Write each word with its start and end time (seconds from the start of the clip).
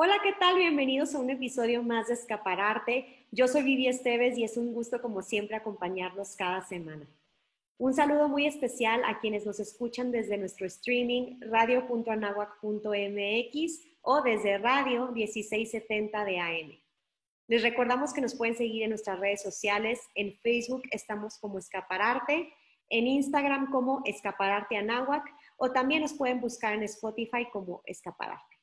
Hola, 0.00 0.20
¿qué 0.22 0.32
tal? 0.32 0.54
Bienvenidos 0.54 1.12
a 1.12 1.18
un 1.18 1.28
episodio 1.28 1.82
más 1.82 2.06
de 2.06 2.14
Escapararte. 2.14 3.26
Yo 3.32 3.48
soy 3.48 3.64
Vivi 3.64 3.88
Esteves 3.88 4.38
y 4.38 4.44
es 4.44 4.56
un 4.56 4.72
gusto, 4.72 5.02
como 5.02 5.22
siempre, 5.22 5.56
acompañarlos 5.56 6.36
cada 6.36 6.62
semana. 6.62 7.04
Un 7.78 7.94
saludo 7.94 8.28
muy 8.28 8.46
especial 8.46 9.02
a 9.04 9.18
quienes 9.18 9.44
nos 9.44 9.58
escuchan 9.58 10.12
desde 10.12 10.38
nuestro 10.38 10.66
streaming 10.66 11.40
radio.anahuac.mx 11.40 13.80
o 14.02 14.22
desde 14.22 14.58
radio 14.58 15.10
1670 15.10 16.24
de 16.24 16.38
AM. 16.38 16.78
Les 17.48 17.62
recordamos 17.62 18.12
que 18.12 18.20
nos 18.20 18.36
pueden 18.36 18.56
seguir 18.56 18.84
en 18.84 18.90
nuestras 18.90 19.18
redes 19.18 19.42
sociales. 19.42 20.00
En 20.14 20.38
Facebook 20.44 20.82
estamos 20.92 21.38
como 21.38 21.58
Escapararte, 21.58 22.52
en 22.88 23.08
Instagram 23.08 23.72
como 23.72 24.02
Escapararte 24.04 24.76
Anáhuac 24.76 25.24
o 25.56 25.72
también 25.72 26.02
nos 26.02 26.14
pueden 26.14 26.40
buscar 26.40 26.74
en 26.74 26.84
Spotify 26.84 27.48
como 27.52 27.82
Escapararte. 27.84 28.57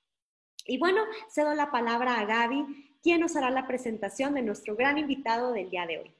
Y 0.67 0.79
bueno, 0.79 1.03
cedo 1.29 1.53
la 1.53 1.69
palabra 1.69 2.19
a 2.19 2.25
Gaby, 2.25 2.97
quien 3.03 3.21
nos 3.21 3.35
hará 3.35 3.51
la 3.51 3.67
presentación 3.67 4.33
de 4.33 4.41
nuestro 4.41 4.75
gran 4.75 4.97
invitado 4.97 5.53
del 5.53 5.69
día 5.69 5.85
de 5.85 5.99
hoy. 5.99 6.11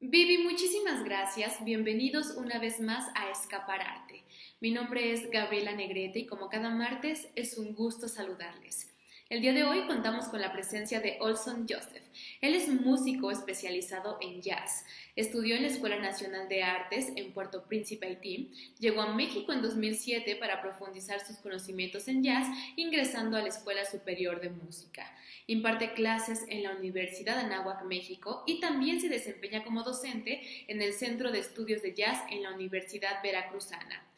Vivi, 0.00 0.38
muchísimas 0.38 1.02
gracias. 1.04 1.64
Bienvenidos 1.64 2.36
una 2.36 2.58
vez 2.58 2.80
más 2.80 3.10
a 3.14 3.30
Escapararte. 3.30 4.22
Mi 4.60 4.70
nombre 4.70 5.12
es 5.12 5.30
Gabriela 5.30 5.72
Negrete 5.72 6.20
y 6.20 6.26
como 6.26 6.50
cada 6.50 6.68
martes 6.68 7.28
es 7.34 7.56
un 7.56 7.74
gusto 7.74 8.08
saludarles. 8.08 8.94
El 9.30 9.42
día 9.42 9.52
de 9.52 9.62
hoy 9.62 9.86
contamos 9.86 10.24
con 10.28 10.40
la 10.40 10.54
presencia 10.54 11.00
de 11.00 11.18
Olson 11.20 11.66
Joseph. 11.68 12.02
Él 12.40 12.54
es 12.54 12.66
músico 12.68 13.30
especializado 13.30 14.16
en 14.22 14.40
jazz. 14.40 14.86
Estudió 15.16 15.54
en 15.54 15.62
la 15.64 15.68
Escuela 15.68 15.98
Nacional 15.98 16.48
de 16.48 16.62
Artes 16.62 17.12
en 17.14 17.34
Puerto 17.34 17.64
Príncipe, 17.64 18.06
Haití. 18.06 18.50
Llegó 18.78 19.02
a 19.02 19.12
México 19.12 19.52
en 19.52 19.60
2007 19.60 20.36
para 20.36 20.62
profundizar 20.62 21.20
sus 21.20 21.36
conocimientos 21.36 22.08
en 22.08 22.22
jazz, 22.24 22.46
ingresando 22.76 23.36
a 23.36 23.42
la 23.42 23.48
Escuela 23.48 23.84
Superior 23.84 24.40
de 24.40 24.48
Música. 24.48 25.14
Imparte 25.46 25.92
clases 25.92 26.46
en 26.48 26.62
la 26.62 26.72
Universidad 26.72 27.36
de 27.36 27.42
Anáhuac, 27.42 27.84
México, 27.84 28.44
y 28.46 28.60
también 28.60 28.98
se 28.98 29.10
desempeña 29.10 29.62
como 29.62 29.82
docente 29.82 30.40
en 30.68 30.80
el 30.80 30.94
Centro 30.94 31.30
de 31.30 31.40
Estudios 31.40 31.82
de 31.82 31.92
Jazz 31.92 32.22
en 32.30 32.44
la 32.44 32.54
Universidad 32.54 33.22
Veracruzana. 33.22 34.08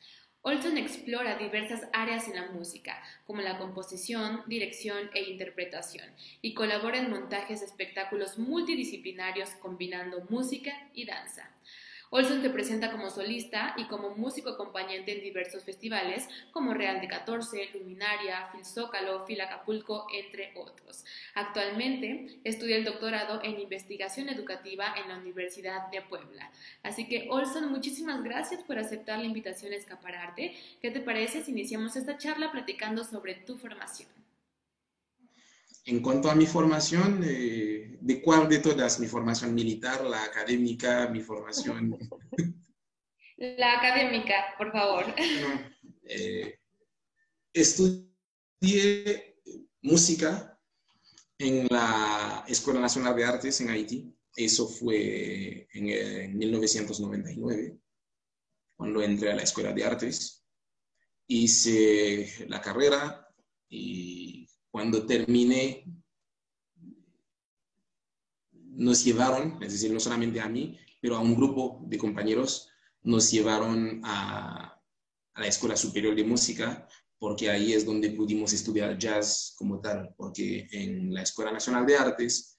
Olson 0.43 0.79
explora 0.79 1.37
diversas 1.37 1.87
áreas 1.93 2.27
en 2.27 2.37
la 2.37 2.51
música, 2.51 3.03
como 3.27 3.43
la 3.43 3.59
composición, 3.59 4.43
dirección 4.47 5.11
e 5.13 5.31
interpretación, 5.31 6.09
y 6.41 6.55
colabora 6.55 6.97
en 6.99 7.11
montajes 7.11 7.61
de 7.61 7.67
espectáculos 7.67 8.39
multidisciplinarios 8.39 9.51
combinando 9.61 10.25
música 10.31 10.73
y 10.95 11.05
danza. 11.05 11.51
Olson 12.13 12.43
se 12.43 12.51
presenta 12.51 12.91
como 12.91 13.09
solista 13.09 13.75
y 13.77 13.85
como 13.85 14.17
músico 14.17 14.51
acompañante 14.51 15.13
en 15.17 15.23
diversos 15.23 15.63
festivales 15.63 16.29
como 16.51 16.75
Real 16.75 17.01
de 17.01 17.07
14, 17.07 17.71
Luminaria, 17.73 18.49
Fil 18.51 18.65
Zócalo, 18.65 19.25
Fil 19.27 19.41
Acapulco, 19.41 20.09
entre 20.13 20.53
otros. 20.57 21.05
Actualmente 21.35 22.41
estudia 22.43 22.77
el 22.77 22.85
doctorado 22.85 23.41
en 23.45 23.61
investigación 23.61 24.29
educativa 24.29 24.93
en 25.01 25.09
la 25.09 25.19
Universidad 25.19 25.89
de 25.93 26.03
Puebla. 26.03 26.51
Así 26.83 27.07
que 27.07 27.29
Olson, 27.31 27.71
muchísimas 27.71 28.25
gracias 28.25 28.65
por 28.65 28.77
aceptar 28.77 29.21
la 29.21 29.27
invitación 29.27 29.73
a 29.73 29.77
Escapararte. 29.77 30.57
¿Qué 30.83 30.91
te 30.91 31.01
parece 31.01 31.45
si 31.45 31.53
iniciamos 31.53 31.95
esta 31.95 32.19
charla 32.19 32.51
platicando 32.51 33.05
sobre 33.05 33.35
tu 33.35 33.57
formación? 33.57 34.09
En 35.91 36.01
cuanto 36.01 36.31
a 36.31 36.37
mi 36.37 36.47
formación, 36.47 37.21
eh, 37.25 37.99
¿de 38.01 38.23
cuál 38.23 38.49
de 38.49 38.61
todas? 38.61 39.01
¿Mi 39.01 39.09
formación 39.09 39.53
militar, 39.53 40.05
la 40.05 40.23
académica, 40.23 41.09
mi 41.09 41.21
formación? 41.21 41.99
La 43.37 43.79
académica, 43.79 44.55
por 44.57 44.71
favor. 44.71 45.07
Eh, 46.13 46.59
estudié 47.53 49.37
música 49.83 50.61
en 51.39 51.67
la 51.69 52.45
Escuela 52.47 52.79
Nacional 52.79 53.17
de 53.17 53.25
Artes 53.25 53.61
en 53.61 53.71
Haití. 53.71 54.17
Eso 54.37 54.69
fue 54.69 55.67
en, 55.73 55.89
en 55.89 56.39
1999, 56.39 57.79
cuando 58.77 59.03
entré 59.03 59.33
a 59.33 59.37
la 59.37 59.43
Escuela 59.43 59.73
de 59.73 59.85
Artes. 59.85 60.45
Hice 61.27 62.47
la 62.49 62.61
carrera 62.61 63.27
y 63.69 64.40
cuando 64.71 65.05
terminé, 65.05 65.85
nos 68.53 69.05
llevaron, 69.05 69.63
es 69.63 69.73
decir, 69.73 69.93
no 69.93 70.01
solamente 70.01 70.41
a 70.41 70.49
mí, 70.49 70.79
pero 71.01 71.17
a 71.17 71.21
un 71.21 71.35
grupo 71.35 71.83
de 71.87 71.99
compañeros, 71.99 72.69
nos 73.03 73.31
llevaron 73.31 74.01
a, 74.05 74.77
la 75.37 75.47
Escuela 75.47 75.77
Superior 75.77 76.15
de 76.15 76.25
Música, 76.25 76.87
porque 77.19 77.51
ahí 77.51 77.73
es 77.73 77.85
donde 77.85 78.11
pudimos 78.11 78.53
estudiar 78.53 78.99
jazz 78.99 79.55
como 79.57 79.81
tal, 79.81 80.15
porque 80.17 80.69
en 80.71 81.13
la 81.13 81.23
Escuela 81.23 81.51
Nacional 81.51 81.87
de 81.87 81.97
Artes, 81.97 82.57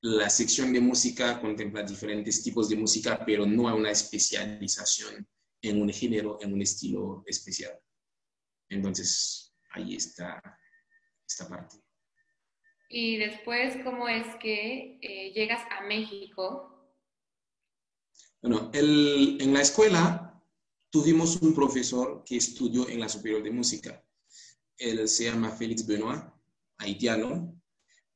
la 0.00 0.28
sección 0.28 0.72
de 0.72 0.80
música 0.80 1.40
contempla 1.40 1.82
diferentes 1.82 2.42
tipos 2.42 2.68
de 2.68 2.76
música, 2.76 3.24
pero 3.24 3.46
no 3.46 3.68
hay 3.68 3.76
una 3.76 3.90
especialización 3.90 5.26
en 5.62 5.80
un 5.80 5.88
género, 5.90 6.38
en 6.40 6.52
un 6.52 6.62
estilo 6.62 7.22
especial. 7.26 7.78
Entonces, 8.68 9.54
ahí 9.70 9.94
está 9.94 10.40
esta 11.26 11.48
parte. 11.48 11.76
Y 12.88 13.16
después, 13.16 13.76
¿cómo 13.84 14.08
es 14.08 14.26
que 14.36 14.98
eh, 15.02 15.32
llegas 15.32 15.62
a 15.70 15.84
México? 15.84 16.72
Bueno, 18.40 18.70
el, 18.72 19.38
en 19.40 19.52
la 19.52 19.62
escuela 19.62 20.42
tuvimos 20.90 21.36
un 21.42 21.54
profesor 21.54 22.22
que 22.24 22.36
estudió 22.36 22.88
en 22.88 23.00
la 23.00 23.08
Superior 23.08 23.42
de 23.42 23.50
Música. 23.50 24.02
Él 24.78 25.08
se 25.08 25.24
llama 25.24 25.50
Félix 25.50 25.86
Benoit, 25.86 26.22
haitiano. 26.78 27.60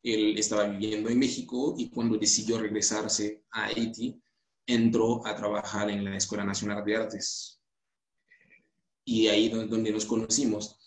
Él 0.02 0.38
estaba 0.38 0.64
viviendo 0.64 1.10
en 1.10 1.18
México 1.18 1.74
y 1.76 1.90
cuando 1.90 2.16
decidió 2.16 2.58
regresarse 2.58 3.44
a 3.50 3.64
Haití, 3.66 4.22
entró 4.66 5.26
a 5.26 5.34
trabajar 5.34 5.90
en 5.90 6.04
la 6.04 6.16
Escuela 6.16 6.44
Nacional 6.44 6.84
de 6.84 6.96
Artes. 6.96 7.60
Y 9.04 9.26
ahí 9.26 9.48
donde 9.48 9.90
nos 9.90 10.06
conocimos. 10.06 10.78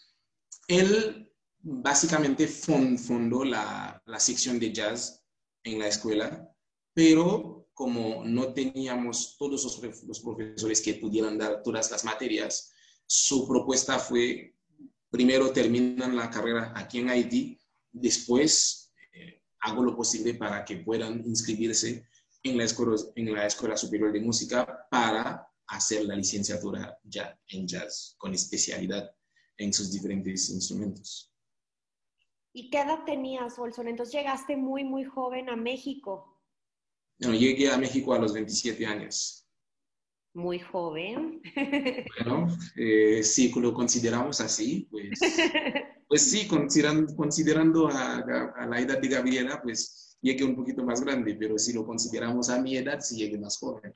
Él 0.68 1.33
básicamente 1.64 2.48
fundó 2.48 3.46
la, 3.46 4.02
sección 4.20 4.60
de 4.60 4.74
jazz 4.74 5.24
en 5.64 5.80
la 5.80 5.88
escuela, 5.88 6.54
pero 6.94 7.70
como 7.74 8.24
no 8.26 8.54
teníamos 8.54 9.38
todos 9.38 9.64
los, 9.64 10.04
los, 10.06 10.20
profesores 10.20 10.82
que 10.82 10.96
pudieran 10.96 11.38
dar 11.38 11.64
todas 11.64 11.90
las 11.90 12.04
materias, 12.04 12.72
su 13.08 13.48
propuesta 13.48 13.98
fue, 13.98 14.56
primero 15.10 15.52
terminan 15.52 16.16
la 16.16 16.30
carrera 16.30 16.74
aquí 16.76 17.00
en 17.00 17.10
Haití, 17.10 17.60
después 17.92 18.92
eh, 19.14 19.42
hago 19.62 19.84
lo 19.84 19.96
posible 19.96 20.36
para 20.36 20.64
que 20.66 20.78
puedan 20.78 21.24
inscribirse 21.26 22.06
en 22.44 22.58
la, 22.58 22.66
escuela, 22.66 22.96
en 23.16 23.34
la 23.34 23.48
Escuela 23.48 23.78
Superior 23.78 24.12
de 24.12 24.20
Música 24.20 24.88
para 24.92 25.48
hacer 25.68 26.04
la 26.06 26.16
licenciatura 26.16 27.00
ya 27.04 27.40
en 27.48 27.66
jazz, 27.66 28.16
con 28.18 28.34
especialidad 28.34 29.10
en 29.58 29.74
sus 29.74 29.92
diferentes 29.92 30.50
instrumentos. 30.50 31.33
¿Y 32.56 32.70
qué 32.70 32.82
edad 32.82 33.04
tenías, 33.04 33.58
Olson? 33.58 33.88
Entonces 33.88 34.14
llegaste 34.14 34.56
muy, 34.56 34.84
muy 34.84 35.04
joven 35.04 35.50
a 35.50 35.56
México. 35.56 36.40
No, 37.20 37.34
llegué 37.34 37.72
a 37.72 37.78
México 37.80 38.14
a 38.14 38.20
los 38.20 38.32
27 38.32 38.86
años. 38.86 39.48
Muy 40.36 40.60
joven. 40.60 41.42
Bueno, 42.18 42.48
eh, 42.76 43.24
sí, 43.24 43.52
lo 43.56 43.74
consideramos 43.74 44.40
así, 44.42 44.88
pues, 44.90 45.20
pues 46.08 46.30
sí, 46.30 46.48
considerando, 46.48 47.16
considerando 47.16 47.88
a, 47.88 48.18
a, 48.56 48.66
la 48.66 48.80
edad 48.80 49.00
de 49.00 49.08
Gabriela, 49.08 49.62
pues 49.62 50.18
llegué 50.22 50.44
un 50.44 50.56
poquito 50.56 50.84
más 50.84 51.02
grande, 51.02 51.36
pero 51.36 51.58
si 51.60 51.74
lo 51.74 51.86
consideramos 51.86 52.50
a 52.50 52.62
mi 52.62 52.78
edad, 52.78 53.00
sí 53.00 53.18
llegué 53.18 53.38
más 53.38 53.60
joven. 53.60 53.94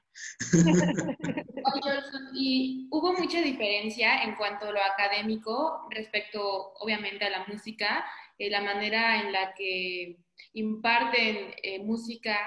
y 2.34 2.88
hubo 2.92 3.14
mucha 3.14 3.42
diferencia 3.42 4.24
en 4.24 4.36
cuanto 4.36 4.68
a 4.68 4.72
lo 4.72 4.80
académico 4.84 5.88
respecto, 5.90 6.74
obviamente, 6.80 7.26
a 7.26 7.30
la 7.30 7.46
música 7.48 8.06
eh, 8.40 8.50
la 8.50 8.62
manera 8.62 9.22
en 9.22 9.32
la 9.32 9.54
que 9.56 10.18
imparten 10.54 11.56
eh, 11.64 11.84
música 11.84 12.38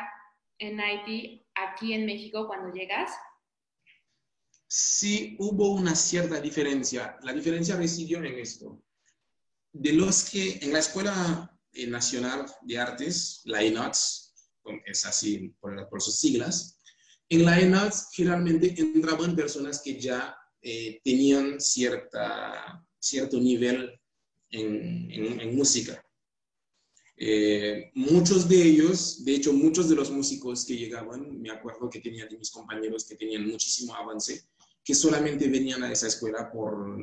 en 0.58 0.80
Haití 0.80 1.44
aquí 1.54 1.92
en 1.92 2.06
México 2.06 2.46
cuando 2.46 2.72
llegas? 2.72 3.10
Sí, 4.68 5.36
hubo 5.40 5.72
una 5.72 5.96
cierta 5.96 6.40
diferencia. 6.40 7.18
La 7.22 7.32
diferencia 7.32 7.76
residió 7.76 8.18
en 8.18 8.38
esto. 8.38 8.80
De 9.72 9.92
los 9.92 10.30
que 10.30 10.58
en 10.62 10.72
la 10.72 10.78
Escuela 10.78 11.58
eh, 11.72 11.86
Nacional 11.88 12.46
de 12.62 12.78
Artes, 12.78 13.42
la 13.44 13.62
ENATS, 13.62 14.32
es 14.86 15.04
así 15.06 15.52
por, 15.60 15.88
por, 15.88 16.00
sus 16.00 16.20
siglas, 16.20 16.80
en 17.28 17.44
la 17.44 17.58
ENATS 17.58 18.10
generalmente 18.12 18.74
entraban 18.78 19.34
personas 19.34 19.82
que 19.82 19.98
ya 19.98 20.36
tenían 21.02 21.58
cierta, 21.58 22.84
cierto 22.98 23.40
nivel 23.40 24.00
en, 24.50 25.56
música. 25.56 26.04
Eh, 27.16 27.90
muchos 27.94 28.48
de 28.48 28.62
ellos, 28.62 29.24
de 29.24 29.34
hecho, 29.34 29.52
muchos 29.52 29.88
de 29.88 29.94
los 29.94 30.10
músicos 30.10 30.64
que 30.64 30.76
llegaban, 30.76 31.40
me 31.40 31.50
acuerdo 31.50 31.90
que 31.90 32.00
tenían 32.00 32.28
de 32.28 32.38
mis 32.38 32.50
compañeros 32.50 33.04
que 33.04 33.16
tenían 33.16 33.46
muchísimo 33.46 33.94
avance, 33.94 34.48
que 34.82 34.94
solamente 34.94 35.48
venían 35.48 35.82
a 35.82 35.92
esa 35.92 36.06
escuela 36.06 36.50
por, 36.50 36.96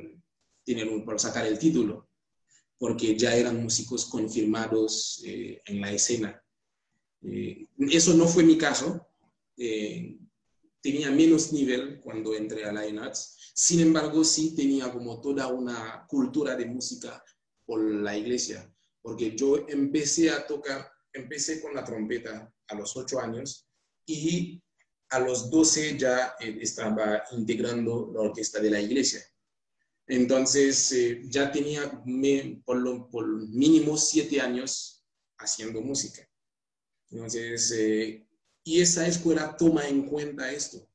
tener 0.68 1.06
por 1.06 1.20
sacar 1.20 1.48
el 1.48 1.58
título. 1.58 2.06
porque 2.80 3.18
ya 3.18 3.36
eran 3.36 3.64
músicos 3.64 4.06
confirmados 4.06 5.24
eh, 5.26 5.64
en 5.66 5.82
la 5.82 5.92
escena. 5.92 6.40
Eh, 7.24 7.66
eso 7.90 8.14
no 8.14 8.28
fue 8.28 8.44
mi 8.44 8.56
caso. 8.56 9.08
Eh, 9.58 10.16
tenía 10.80 11.10
menos 11.10 11.52
nivel 11.52 12.00
cuando 12.02 12.36
entré 12.36 12.66
a 12.66 12.72
Lion 12.72 13.00
Arts. 13.00 13.52
Sin 13.56 13.80
embargo, 13.80 14.24
sí 14.24 14.56
tenía 14.56 14.92
como 14.92 15.20
toda 15.20 15.48
una 15.48 16.06
cultura 16.08 16.56
de 16.56 16.68
música 16.68 17.24
por 17.68 17.84
la 17.84 18.18
iglesia, 18.18 18.74
porque 19.02 19.36
yo 19.36 19.68
empecé 19.68 20.32
a 20.32 20.48
tocar, 20.48 20.90
empecé 21.14 21.62
con 21.62 21.76
la 21.76 21.84
trompeta 21.84 22.52
a 22.68 22.76
los 22.76 22.96
ocho 22.98 23.20
años 23.20 23.68
y 24.06 24.64
a 25.10 25.20
los 25.20 25.50
doce 25.52 25.98
ya 25.98 26.36
estaba 26.40 27.24
integrando 27.32 28.10
la 28.14 28.22
orquesta 28.22 28.60
de 28.60 28.72
la 28.72 28.82
iglesia. 28.82 29.22
Entonces, 30.08 30.92
eh, 30.94 31.22
ya 31.26 31.52
tenía 31.52 32.02
por, 32.66 32.78
lo, 32.78 33.10
por, 33.10 33.28
mínimo 33.50 33.98
siete 33.98 34.40
años 34.40 35.06
haciendo 35.38 35.82
música. 35.82 36.28
Entonces, 37.10 37.72
eh, 37.72 38.26
y 38.64 38.82
esa 38.82 39.06
escuela 39.08 39.56
toma 39.58 39.88
en 39.88 40.08
cuenta 40.08 40.52
esto. 40.52 40.90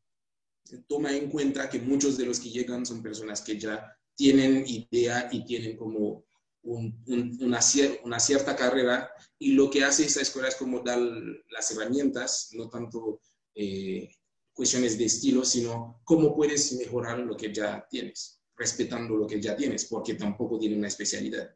Toma 0.87 1.15
en 1.15 1.29
cuenta 1.29 1.69
que 1.69 1.79
muchos 1.79 2.17
de 2.17 2.25
los 2.25 2.41
que 2.41 2.51
llegan 2.51 2.87
son 2.87 3.03
personas 3.03 3.43
que 3.43 3.59
ya 3.59 3.95
tienen 4.15 4.65
idea 4.67 5.29
y 5.31 5.45
tienen 5.45 5.77
como 5.77 6.25
una, 6.65 7.61
cierta 7.61 8.57
carrera 8.57 9.11
y 9.39 9.53
lo 9.53 9.71
que 9.71 9.85
hace 9.85 10.05
esa 10.05 10.23
escuela 10.23 10.49
es 10.49 10.57
como 10.57 10.81
dar 10.81 10.99
las 10.99 11.71
herramientas, 11.71 12.51
no 12.53 12.69
tanto 12.69 13.21
eh, 13.55 14.09
cuestiones 14.53 14.97
de 14.99 15.07
estilo, 15.07 15.45
sino 15.45 16.01
cómo 16.05 16.35
puedes 16.35 16.73
mejorar 16.75 17.19
lo 17.19 17.37
que 17.37 17.53
ya 17.53 17.87
tienes 17.91 18.43
respetando 18.57 19.17
lo 19.17 19.27
que 19.27 19.41
ya 19.41 19.57
tienes, 19.57 19.87
porque 19.87 20.15
tampoco 20.15 20.59
tiene 20.59 20.77
una 20.77 20.89
especialidad. 20.89 21.55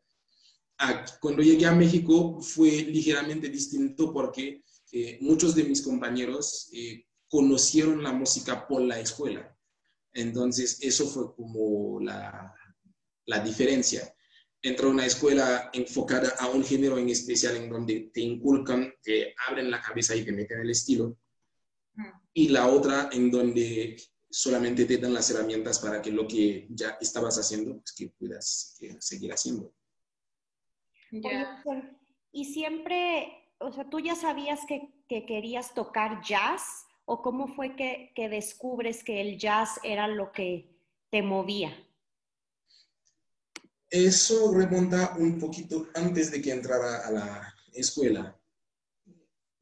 Cuando 1.21 1.43
llegué 1.43 1.67
a 1.67 1.73
México 1.73 2.41
fue 2.41 2.71
ligeramente 2.71 3.49
distinto 3.49 4.13
porque 4.13 4.63
eh, 4.93 5.19
muchos 5.21 5.55
de 5.55 5.65
mis 5.65 5.83
compañeros 5.83 6.69
eh, 6.73 7.07
conocieron 7.29 8.03
la 8.03 8.13
música 8.13 8.67
por 8.67 8.83
la 8.83 9.01
escuela. 9.01 9.57
Entonces, 10.13 10.79
eso 10.81 11.07
fue 11.07 11.35
como 11.35 12.01
la, 12.01 12.53
la 13.27 13.41
diferencia 13.41 14.15
entre 14.69 14.87
una 14.87 15.07
escuela 15.07 15.71
enfocada 15.73 16.35
a 16.39 16.49
un 16.49 16.65
género 16.65 16.99
en 16.99 17.09
especial 17.09 17.57
en 17.57 17.71
donde 17.71 18.11
te 18.13 18.21
inculcan, 18.21 18.93
te 19.03 19.35
abren 19.49 19.71
la 19.71 19.81
cabeza 19.81 20.15
y 20.17 20.25
te 20.25 20.33
meten 20.33 20.61
el 20.61 20.71
estilo, 20.71 21.17
mm. 21.95 22.05
y 22.35 22.49
la 22.49 22.67
otra 22.67 23.09
en 23.13 23.31
donde 23.31 23.97
solamente 24.29 24.85
te 24.85 24.99
dan 24.99 25.15
las 25.15 25.31
herramientas 25.31 25.79
para 25.79 26.03
que 26.03 26.11
lo 26.11 26.27
que 26.27 26.67
ya 26.71 26.99
estabas 27.01 27.39
haciendo, 27.39 27.79
pues 27.79 27.95
que 27.95 28.09
puedas 28.09 28.79
seguir 28.99 29.33
haciendo. 29.33 29.73
Y 32.33 32.45
siempre, 32.45 33.33
o 33.59 33.73
sea, 33.73 33.89
¿tú 33.89 34.01
ya 34.01 34.15
sabías 34.15 34.61
que, 34.67 34.93
querías 35.09 35.73
tocar 35.75 36.21
jazz? 36.23 36.85
¿O 37.05 37.23
cómo 37.23 37.47
fue 37.49 37.77
que, 37.77 38.13
descubres 38.29 39.05
que 39.05 39.21
el 39.21 39.39
jazz 39.39 39.79
era 39.83 40.09
lo 40.09 40.33
que 40.33 40.77
te 41.11 41.23
movía? 41.23 41.75
Eso 43.91 44.53
remonta 44.53 45.15
un 45.19 45.39
poquito 45.39 45.89
antes 45.95 46.31
de 46.31 46.43
que 46.43 46.53
entrara 46.53 47.07
a 47.07 47.11
la 47.11 47.55
escuela. 47.73 48.37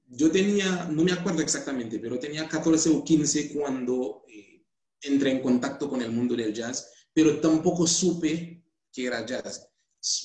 Yo 0.06 0.30
tenía, 0.30 0.86
no 0.86 1.02
me 1.02 1.12
acuerdo 1.12 1.42
exactamente, 1.42 1.98
pero 1.98 2.18
tenía 2.18 2.48
14 2.48 2.90
o 2.90 3.04
15 3.04 3.52
cuando 3.52 4.24
eh, 4.28 4.64
entré 5.02 5.32
en 5.32 5.42
contacto 5.42 5.88
con 5.88 6.00
el 6.00 6.12
mundo 6.12 6.34
del 6.34 6.54
jazz, 6.54 6.90
pero 7.12 7.40
tampoco 7.40 7.86
supe 7.86 8.62
que 8.92 9.06
era 9.06 9.26
jazz. 9.26 9.68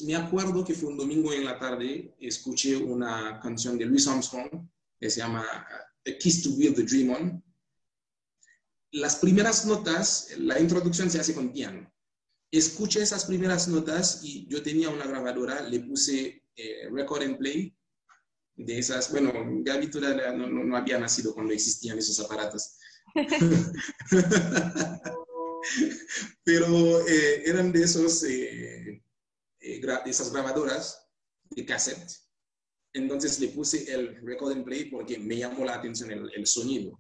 Me 0.06 0.16
acuerdo 0.16 0.64
que 0.64 0.74
fue 0.74 0.90
un 0.90 0.98
domingo 0.98 1.34
en 1.34 1.46
la 1.46 1.58
tarde, 1.58 2.16
escuché 2.20 2.76
una 2.78 3.40
canción 3.42 3.78
de 3.78 3.86
Louis 3.86 4.08
Armstrong 4.08 4.68
que 5.00 5.10
se 5.10 5.22
llama 5.22 5.42
A 5.42 6.18
Kiss 6.20 6.44
to 6.44 6.52
Build 6.56 6.76
the 6.76 6.84
Dream 6.84 7.10
On. 7.12 7.44
Las 8.92 9.18
primeras 9.18 9.66
notas, 9.66 10.30
la 10.38 10.60
introducción 10.60 11.10
se 11.10 11.20
hace 11.20 11.34
con 11.34 11.52
piano. 11.52 11.92
Escuché 12.52 13.02
esas 13.02 13.26
primeras 13.26 13.68
notas 13.68 14.22
y 14.24 14.48
yo 14.48 14.64
tenía 14.64 14.90
una 14.90 15.06
grabadora, 15.06 15.62
le 15.62 15.82
puse 15.82 16.44
eh, 16.56 16.90
record 16.92 17.24
and 17.24 17.38
play 17.38 17.76
de 18.56 18.78
esas, 18.78 19.12
bueno, 19.12 19.32
Gaby 19.64 19.90
todavía 19.90 20.32
no, 20.34 20.48
no, 20.48 20.64
no 20.66 20.76
había 20.76 21.00
nacido 21.00 21.34
cuando 21.34 21.54
existían 21.54 21.98
esos 21.98 22.20
aparatos. 22.20 22.76
Pero 26.44 27.08
eh, 27.08 27.44
eran 27.46 27.72
de, 27.72 27.84
esos, 27.84 28.24
eh, 28.24 29.02
esas 29.60 30.34
grabadoras 30.34 31.08
de 31.52 31.66
cassette. 31.66 32.12
Entonces 32.94 33.40
le 33.40 33.50
puse 33.50 33.94
el 33.94 34.16
record 34.26 34.54
and 34.54 34.66
play 34.66 34.90
porque 34.90 35.20
me 35.20 35.38
llamó 35.38 35.64
la 35.64 35.76
atención 35.76 36.10
el, 36.12 36.48
sonido. 36.48 37.00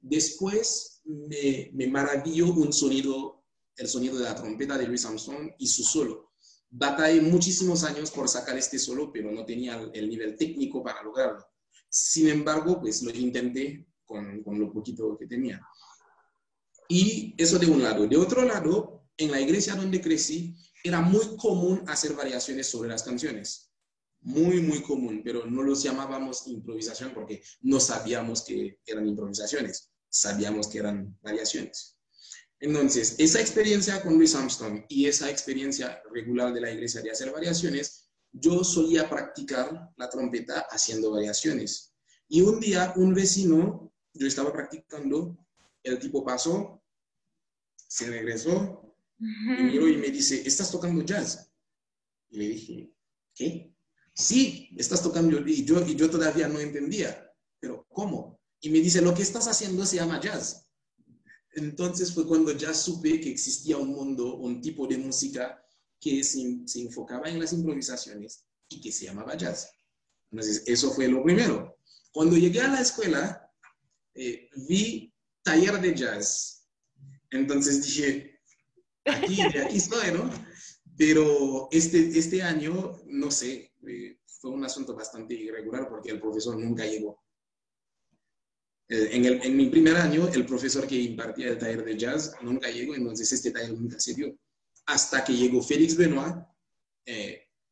Después 0.00 1.02
me, 1.04 1.70
me, 1.74 1.86
maravilló 1.86 2.50
un 2.52 2.72
sonido, 2.72 3.37
el 3.78 3.88
sonido 3.88 4.18
de 4.18 4.24
la 4.24 4.34
trompeta 4.34 4.76
de 4.76 4.86
Louis 4.86 5.04
Armstrong 5.04 5.52
y 5.58 5.66
su 5.66 5.82
solo. 5.82 6.32
Batallé 6.70 7.22
muchísimos 7.22 7.84
años 7.84 8.10
por 8.10 8.28
sacar 8.28 8.58
este 8.58 8.78
solo, 8.78 9.10
pero 9.12 9.32
no 9.32 9.46
tenía 9.46 9.80
el 9.94 10.08
nivel 10.08 10.36
técnico 10.36 10.82
para 10.82 11.02
lograrlo. 11.02 11.44
Sin 11.88 12.28
embargo, 12.28 12.80
pues 12.80 13.02
lo 13.02 13.10
intenté 13.10 13.86
con, 14.04 14.42
con 14.42 14.58
lo 14.58 14.70
poquito 14.70 15.16
que 15.18 15.26
tenía. 15.26 15.60
Y 16.88 17.34
eso 17.38 17.58
de 17.58 17.66
un 17.66 17.82
lado. 17.82 18.06
De 18.06 18.16
otro 18.16 18.42
lado, 18.42 19.08
en 19.16 19.30
la 19.30 19.40
iglesia 19.40 19.74
donde 19.74 20.00
crecí, 20.00 20.56
era 20.82 21.00
muy 21.00 21.36
común 21.36 21.82
hacer 21.86 22.14
variaciones 22.14 22.66
sobre 22.66 22.88
las 22.88 23.02
canciones. 23.02 23.70
Muy, 24.20 24.60
muy 24.60 24.82
común, 24.82 25.22
pero 25.24 25.46
no 25.46 25.62
los 25.62 25.82
llamábamos 25.82 26.46
improvisación 26.48 27.12
porque 27.14 27.42
no 27.60 27.78
sabíamos 27.78 28.44
que 28.44 28.80
eran 28.84 29.06
improvisaciones, 29.06 29.92
sabíamos 30.08 30.66
que 30.66 30.78
eran 30.78 31.16
variaciones. 31.22 31.97
Entonces, 32.60 33.14
esa 33.18 33.40
experiencia 33.40 34.02
con 34.02 34.14
Louis 34.14 34.34
Armstrong 34.34 34.84
y 34.88 35.06
esa 35.06 35.30
experiencia 35.30 36.02
regular 36.12 36.52
de 36.52 36.60
la 36.60 36.70
iglesia 36.70 37.00
de 37.00 37.10
hacer 37.10 37.30
variaciones, 37.30 38.08
yo 38.32 38.64
solía 38.64 39.08
practicar 39.08 39.90
la 39.96 40.10
trompeta 40.10 40.66
haciendo 40.70 41.12
variaciones. 41.12 41.94
Y 42.28 42.40
un 42.40 42.60
día 42.60 42.92
un 42.96 43.14
vecino 43.14 43.88
yo 44.18 44.26
estaba 44.26 44.52
practicando, 44.52 45.38
el 45.82 45.98
tipo 45.98 46.24
pasó, 46.24 46.82
se 47.86 48.10
regresó, 48.10 48.94
miró 49.18 49.88
y 49.88 49.96
me 49.96 50.08
dice, 50.08 50.42
¿estás 50.44 50.70
tocando 50.70 51.04
jazz? 51.04 51.50
Y 52.30 52.38
le 52.38 52.48
dije, 52.48 52.92
¿qué? 53.34 53.72
Sí, 54.12 54.70
estás 54.76 55.02
tocando, 55.02 55.38
y 55.46 55.64
yo, 55.64 55.86
y 55.86 55.94
yo 55.94 56.10
todavía 56.10 56.48
no 56.48 56.58
entendía, 56.58 57.32
pero 57.60 57.86
¿cómo? 57.88 58.40
Y 58.60 58.70
me 58.70 58.80
dice, 58.80 59.00
lo 59.00 59.14
que 59.14 59.22
estás 59.22 59.46
haciendo 59.46 59.86
se 59.86 59.96
llama 59.96 60.20
jazz. 60.20 60.67
Entonces 61.58 62.12
fue 62.12 62.26
cuando 62.26 62.52
ya 62.52 62.72
supe 62.72 63.20
que 63.20 63.30
existía 63.30 63.76
un 63.76 63.88
mundo, 63.88 64.36
un 64.36 64.60
tipo 64.60 64.86
de 64.86 64.98
música 64.98 65.62
que 66.00 66.22
se, 66.24 66.60
se 66.66 66.80
enfocaba 66.82 67.28
en 67.28 67.40
las 67.40 67.52
improvisaciones 67.52 68.44
y 68.68 68.80
que 68.80 68.92
se 68.92 69.06
llamaba 69.06 69.36
jazz. 69.36 69.70
Entonces, 70.30 70.62
eso 70.66 70.92
fue 70.92 71.08
lo 71.08 71.22
primero. 71.22 71.76
Cuando 72.12 72.36
llegué 72.36 72.60
a 72.60 72.68
la 72.68 72.80
escuela, 72.80 73.50
eh, 74.14 74.48
vi 74.68 75.12
taller 75.42 75.80
de 75.80 75.94
jazz. 75.94 76.66
Entonces 77.30 77.84
dije, 77.84 78.40
aquí, 79.04 79.40
aquí 79.42 79.76
estoy, 79.76 80.12
¿no? 80.12 80.30
Pero 80.96 81.68
este, 81.70 82.18
este 82.18 82.42
año, 82.42 83.00
no 83.06 83.30
sé, 83.30 83.72
eh, 83.86 84.18
fue 84.26 84.50
un 84.50 84.64
asunto 84.64 84.94
bastante 84.94 85.34
irregular 85.34 85.88
porque 85.88 86.10
el 86.10 86.20
profesor 86.20 86.58
nunca 86.58 86.84
llegó. 86.84 87.22
Eh, 88.88 89.08
en, 89.12 89.24
el, 89.24 89.42
en, 89.42 89.56
mi 89.56 89.66
primer 89.66 89.96
año, 89.96 90.28
el 90.28 90.46
profesor 90.46 90.86
que 90.86 90.96
impartía 90.96 91.48
el 91.48 91.58
taller 91.58 91.84
de 91.84 91.96
jazz 91.96 92.34
nunca 92.42 92.70
llegó, 92.70 92.94
entonces 92.94 93.30
este 93.32 93.50
taller 93.50 93.72
nunca 93.72 94.00
se 94.00 94.14
dio. 94.14 94.36
Hasta 94.86 95.24
que 95.24 95.34
llegó 95.34 95.62
Félix 95.62 95.96
Benoit 95.96 96.36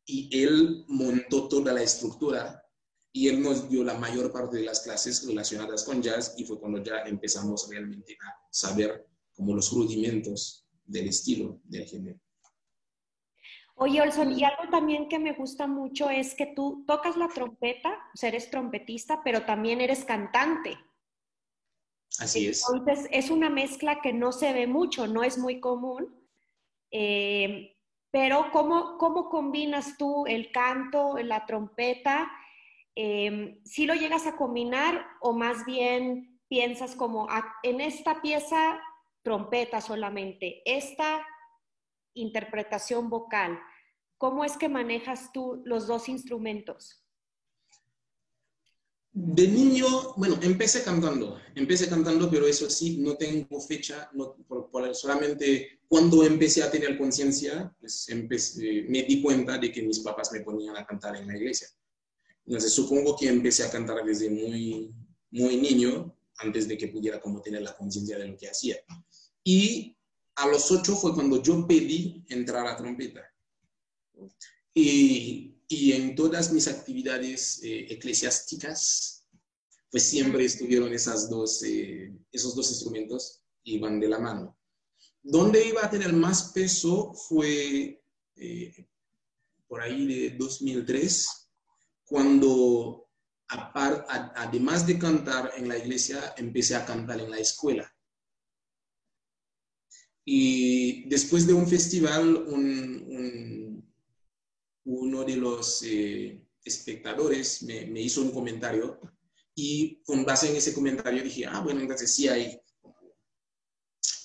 y 0.05 0.43
él 0.43 0.85
montó 0.87 1.47
toda 1.47 1.73
la 1.73 1.83
estructura 1.83 2.63
y 3.11 3.27
él 3.27 3.41
nos 3.41 3.69
dio 3.69 3.83
la 3.83 3.95
mayor 3.95 4.31
parte 4.31 4.57
de 4.57 4.63
las 4.63 4.81
clases 4.81 5.25
relacionadas 5.27 5.83
con 5.83 6.01
jazz 6.01 6.35
y 6.37 6.45
fue 6.45 6.59
cuando 6.59 6.83
ya 6.83 6.99
empezamos 6.99 7.67
realmente 7.69 8.15
a 8.21 8.47
saber 8.51 9.07
como 9.33 9.55
los 9.55 9.71
rudimentos 9.71 10.67
del 10.85 11.09
estilo 11.09 11.59
del 11.63 11.85
género. 11.85 12.19
Oye, 13.75 14.01
Olson, 14.01 14.31
y 14.31 14.43
algo 14.43 14.69
también 14.71 15.07
que 15.09 15.19
me 15.19 15.33
gusta 15.33 15.67
mucho 15.67 16.09
es 16.09 16.33
que 16.33 16.47
tú 16.55 16.83
tocas 16.87 17.15
la 17.17 17.27
trompeta, 17.27 17.89
o 18.13 18.17
sea, 18.17 18.29
eres 18.29 18.49
trompetista, 18.49 19.21
pero 19.23 19.45
también 19.45 19.81
eres 19.81 20.03
cantante. 20.03 20.77
Así 22.19 22.47
es. 22.47 22.65
Entonces, 22.71 23.07
es 23.11 23.29
una 23.29 23.49
mezcla 23.49 24.01
que 24.01 24.13
no 24.13 24.31
se 24.31 24.53
ve 24.53 24.67
mucho, 24.67 25.07
no 25.07 25.23
es 25.23 25.37
muy 25.37 25.59
común. 25.59 26.15
Eh, 26.91 27.75
pero, 28.11 28.49
¿cómo, 28.51 28.97
¿cómo 28.97 29.29
combinas 29.29 29.97
tú 29.97 30.25
el 30.25 30.51
canto, 30.51 31.17
la 31.17 31.45
trompeta 31.45 32.31
eh, 32.99 33.61
si 33.63 33.85
lo 33.85 33.93
llegas 33.93 34.25
a 34.25 34.35
combinar 34.35 35.05
o 35.21 35.31
más 35.31 35.65
bien 35.65 36.41
piensas 36.47 36.95
como 36.95 37.27
ah, 37.29 37.45
en 37.61 37.79
esta 37.79 38.23
pieza 38.23 38.81
trompeta 39.21 39.81
solamente, 39.81 40.63
esta 40.65 41.23
interpretación 42.15 43.07
vocal, 43.07 43.59
¿cómo 44.17 44.43
es 44.43 44.57
que 44.57 44.67
manejas 44.67 45.31
tú 45.31 45.61
los 45.63 45.85
dos 45.85 46.09
instrumentos? 46.09 47.06
De 49.19 49.47
niño, 49.47 50.13
bueno, 50.15 50.37
empecé 50.43 50.83
cantando, 50.83 51.39
empecé 51.55 51.89
cantando, 51.89 52.29
pero 52.29 52.45
eso 52.45 52.69
sí, 52.69 52.97
no 52.97 53.17
tengo 53.17 53.59
fecha, 53.59 54.11
no, 54.13 54.35
por, 54.47 54.69
solamente 54.93 55.79
cuando 55.87 56.23
empecé 56.23 56.61
a 56.61 56.69
tener 56.69 56.99
conciencia, 56.99 57.75
pues 57.79 58.59
me 58.87 59.01
di 59.01 59.19
cuenta 59.23 59.57
de 59.57 59.71
que 59.71 59.81
mis 59.81 60.01
papás 60.01 60.31
me 60.31 60.41
ponían 60.41 60.77
a 60.77 60.85
cantar 60.85 61.15
en 61.15 61.25
la 61.25 61.35
iglesia. 61.35 61.67
Entonces 62.45 62.71
supongo 62.71 63.17
que 63.17 63.27
empecé 63.27 63.63
a 63.63 63.71
cantar 63.71 64.05
desde 64.05 64.29
muy, 64.29 64.93
muy 65.31 65.57
niño, 65.57 66.15
antes 66.37 66.67
de 66.67 66.77
que 66.77 66.89
pudiera 66.89 67.19
como 67.19 67.41
tener 67.41 67.63
la 67.63 67.75
conciencia 67.75 68.19
de 68.19 68.27
lo 68.27 68.37
que 68.37 68.49
hacía. 68.49 68.77
Y 69.43 69.97
a 70.35 70.47
los 70.47 70.69
ocho 70.69 70.95
fue 70.95 71.15
cuando 71.15 71.41
yo 71.41 71.65
pedí 71.65 72.23
entrar 72.29 72.67
a 72.67 72.77
trompeta. 72.77 73.21
Y 74.75 75.56
y 75.67 75.91
en 75.91 76.15
todas 76.15 76.51
mis 76.53 76.67
actividades 76.67 77.61
eh, 77.63 77.87
eclesiásticas, 77.89 79.27
pues 79.91 80.03
siempre 80.03 80.45
estuvieron 80.45 80.93
esas 80.93 81.29
dos, 81.29 81.61
eh, 81.63 82.13
esos 82.31 82.55
dos 82.55 82.69
instrumentos 82.69 83.41
y 83.63 83.77
van 83.79 83.99
de 83.99 84.07
la 84.07 84.19
mano. 84.19 84.57
Donde 85.21 85.67
iba 85.67 85.85
a 85.85 85.89
tener 85.89 86.13
más 86.13 86.51
peso 86.53 87.13
fue 87.13 88.01
eh, 88.35 88.87
por 89.67 89.81
ahí 89.81 90.07
de 90.07 90.37
2003, 90.37 91.49
cuando 92.05 93.03
además 93.49 94.85
de 94.85 94.99
cantar 94.99 95.51
en 95.55 95.69
la 95.69 95.77
iglesia, 95.77 96.33
empecé 96.37 96.75
a 96.75 96.85
cantar 96.85 97.19
en 97.19 97.31
la 97.31 97.39
escuela. 97.39 97.93
Y 100.25 101.07
después 101.07 101.47
de 101.47 101.53
un 101.53 101.65
festival, 101.65 102.35
un 102.35 103.66
uno 104.87 105.23
de 105.25 105.35
los 105.35 105.83
eh, 105.83 106.41
espectadores 106.63 107.63
me, 107.63 107.85
me, 107.87 108.01
hizo 108.01 108.21
un 108.21 108.31
comentario 108.31 108.99
y 109.53 110.01
con 110.03 110.23
base 110.23 110.49
en 110.49 110.55
ese 110.55 110.73
comentario 110.73 111.23
dije, 111.23 111.45
ah, 111.45 111.59
bueno, 111.59 111.81
entonces 111.81 112.13
sí 112.13 112.27
hay, 112.27 112.59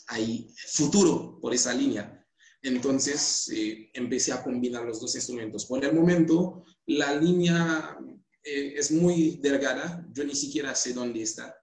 hay 0.06 0.54
futuro 0.68 1.38
por 1.40 1.52
esa 1.52 1.74
línea. 1.74 2.18
Entonces 2.62 3.50
eh, 3.52 3.90
empecé 3.92 4.32
a 4.32 4.42
combinar 4.42 4.84
los 4.84 5.00
dos 5.00 5.14
instrumentos. 5.16 5.66
Por 5.66 5.84
el 5.84 5.94
momento, 5.94 6.64
la 6.86 7.12
línea 7.16 7.98
eh, 8.44 8.74
es 8.76 8.92
muy 8.92 9.40
delgada, 9.42 10.06
yo 10.12 10.22
ni 10.24 10.36
siquiera 10.36 10.74
sé 10.76 10.92
dónde 10.92 11.22
está 11.22 11.56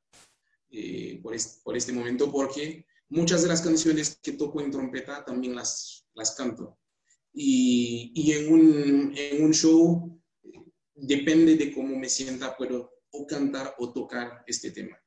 por, 1.24 1.34
este, 1.34 1.62
por 1.64 1.78
este 1.78 1.94
momento, 1.94 2.30
porque 2.32 2.86
muchas 3.08 3.44
de 3.44 3.48
las 3.48 3.62
canciones 3.62 4.20
que 4.22 4.34
toco 4.34 4.62
en 4.62 4.72
trompeta 4.72 5.24
también 5.24 5.56
las, 5.56 6.06
las 6.14 6.36
canto 6.36 6.79
y, 7.34 8.32
en, 8.32 8.54
un, 8.54 9.14
en, 9.16 9.44
un, 9.44 9.54
show 9.54 10.20
depende 10.96 11.56
de 11.56 11.74
cómo 11.74 11.96
me 11.96 12.10
sienta, 12.10 12.56
puedo 12.58 12.92
o 13.12 13.26
cantar 13.26 13.76
o 13.80 13.92
tocar 13.94 14.44
este 14.48 14.72
tema. 14.72 14.98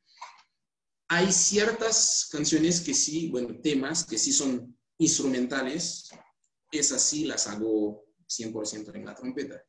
Hay 1.08 1.30
ciertas 1.30 2.28
canciones 2.30 2.80
que 2.80 2.94
sí, 2.94 3.28
bueno, 3.28 3.60
temas 3.60 4.04
que 4.04 4.18
sí 4.18 4.32
son 4.32 4.78
instrumentales, 4.98 6.08
esas 6.70 7.02
sí 7.02 7.24
las 7.24 7.46
hago 7.48 8.06
100% 8.26 8.94
en 8.94 9.04
la 9.04 9.14
trompeta, 9.14 9.62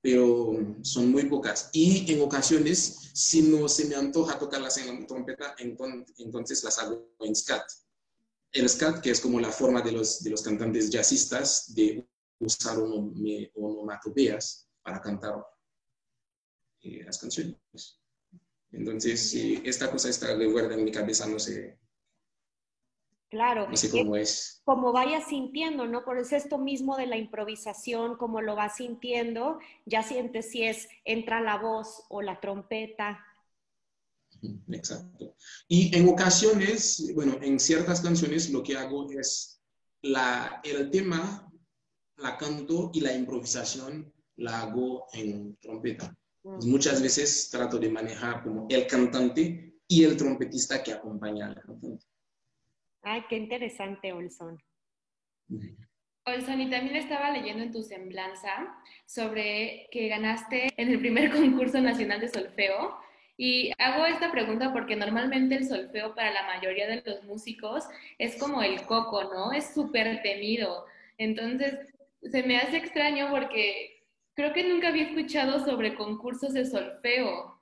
pero 0.00 0.58
son 0.82 1.12
muy 1.12 1.26
pocas. 1.26 1.70
Y 1.72 2.12
en 2.12 2.22
ocasiones, 2.22 3.12
si 3.14 3.42
no 3.42 3.68
se 3.68 3.84
me 3.84 3.94
antoja 3.94 4.38
tocarlas 4.38 4.78
en 4.78 5.00
la 5.00 5.06
trompeta, 5.06 5.54
entonces 5.58 6.64
las 6.64 6.78
hago 6.78 7.14
en 7.20 7.36
scat 7.36 7.62
el 8.52 8.68
scat, 8.68 9.00
que 9.00 9.10
es 9.10 9.20
como 9.20 9.40
la 9.40 9.50
forma 9.50 9.80
de 9.80 9.92
los, 9.92 10.22
de 10.22 10.30
los 10.30 10.42
cantantes 10.42 10.90
jazzistas 10.90 11.74
de 11.74 12.06
usar 12.38 12.78
onomatopeas 13.54 14.68
para 14.82 15.00
cantar 15.00 15.44
eh, 16.82 17.04
las 17.04 17.18
canciones. 17.18 17.56
Entonces, 18.72 19.34
esta 19.64 19.90
cosa 19.90 20.08
está 20.08 20.36
de 20.36 20.46
vuelta 20.46 20.74
en 20.74 20.84
mi 20.84 20.92
cabeza, 20.92 21.26
no 21.26 21.38
sé. 21.38 21.78
Claro. 23.28 23.68
No 23.68 23.76
sé 23.76 23.90
cómo 23.90 24.16
es. 24.16 24.60
Como 24.64 24.92
vayas 24.92 25.28
sintiendo, 25.28 25.86
¿no? 25.86 26.04
Por 26.04 26.18
eso 26.18 26.34
esto 26.34 26.58
mismo 26.58 26.96
de 26.96 27.06
la 27.06 27.16
improvisación, 27.16 28.16
como 28.16 28.40
lo 28.40 28.56
vas 28.56 28.76
sintiendo, 28.76 29.60
ya 29.86 30.02
sientes 30.02 30.50
si 30.50 30.64
es 30.64 30.88
entra 31.04 31.40
la 31.40 31.58
voz 31.58 32.04
o 32.08 32.22
la 32.22 32.40
trompeta 32.40 33.24
Exacto. 34.68 35.34
Y 35.68 35.96
en 35.96 36.08
ocasiones, 36.08 37.12
bueno, 37.14 37.38
en 37.42 37.58
ciertas 37.58 38.00
canciones 38.00 38.50
lo 38.50 38.62
que 38.62 38.76
hago 38.76 39.10
es 39.10 39.62
la, 40.02 40.60
el 40.64 40.90
tema, 40.90 41.50
la 42.16 42.36
canto 42.36 42.90
y 42.92 43.00
la 43.00 43.14
improvisación 43.14 44.12
la 44.36 44.62
hago 44.62 45.06
en 45.12 45.56
trompeta. 45.56 46.14
Pues 46.42 46.64
muchas 46.64 47.02
veces 47.02 47.50
trato 47.50 47.78
de 47.78 47.90
manejar 47.90 48.42
como 48.42 48.66
el 48.70 48.86
cantante 48.86 49.74
y 49.86 50.04
el 50.04 50.16
trompetista 50.16 50.82
que 50.82 50.92
acompaña 50.92 51.48
al 51.48 51.60
cantante. 51.60 52.06
Ay, 53.02 53.24
qué 53.28 53.36
interesante, 53.36 54.12
Olson. 54.12 54.58
Olson, 56.26 56.60
y 56.60 56.70
también 56.70 56.96
estaba 56.96 57.30
leyendo 57.30 57.62
en 57.62 57.72
tu 57.72 57.82
semblanza 57.82 58.74
sobre 59.06 59.88
que 59.90 60.08
ganaste 60.08 60.68
en 60.76 60.88
el 60.90 61.00
primer 61.00 61.30
concurso 61.32 61.80
nacional 61.80 62.20
de 62.20 62.28
solfeo 62.28 62.98
y 63.42 63.72
hago 63.78 64.04
esta 64.04 64.30
pregunta 64.30 64.70
porque 64.70 64.96
normalmente 64.96 65.54
el 65.54 65.66
solfeo 65.66 66.14
para 66.14 66.30
la 66.30 66.46
mayoría 66.46 66.86
de 66.86 67.02
los 67.06 67.24
músicos 67.24 67.84
es 68.18 68.36
como 68.36 68.62
el 68.62 68.84
coco, 68.84 69.24
¿no? 69.32 69.50
Es 69.50 69.72
súper 69.72 70.20
temido. 70.20 70.84
Entonces, 71.16 71.74
se 72.30 72.42
me 72.42 72.58
hace 72.58 72.76
extraño 72.76 73.30
porque 73.30 74.04
creo 74.34 74.52
que 74.52 74.68
nunca 74.68 74.88
había 74.88 75.04
escuchado 75.04 75.64
sobre 75.64 75.94
concursos 75.94 76.52
de 76.52 76.66
solfeo. 76.66 77.58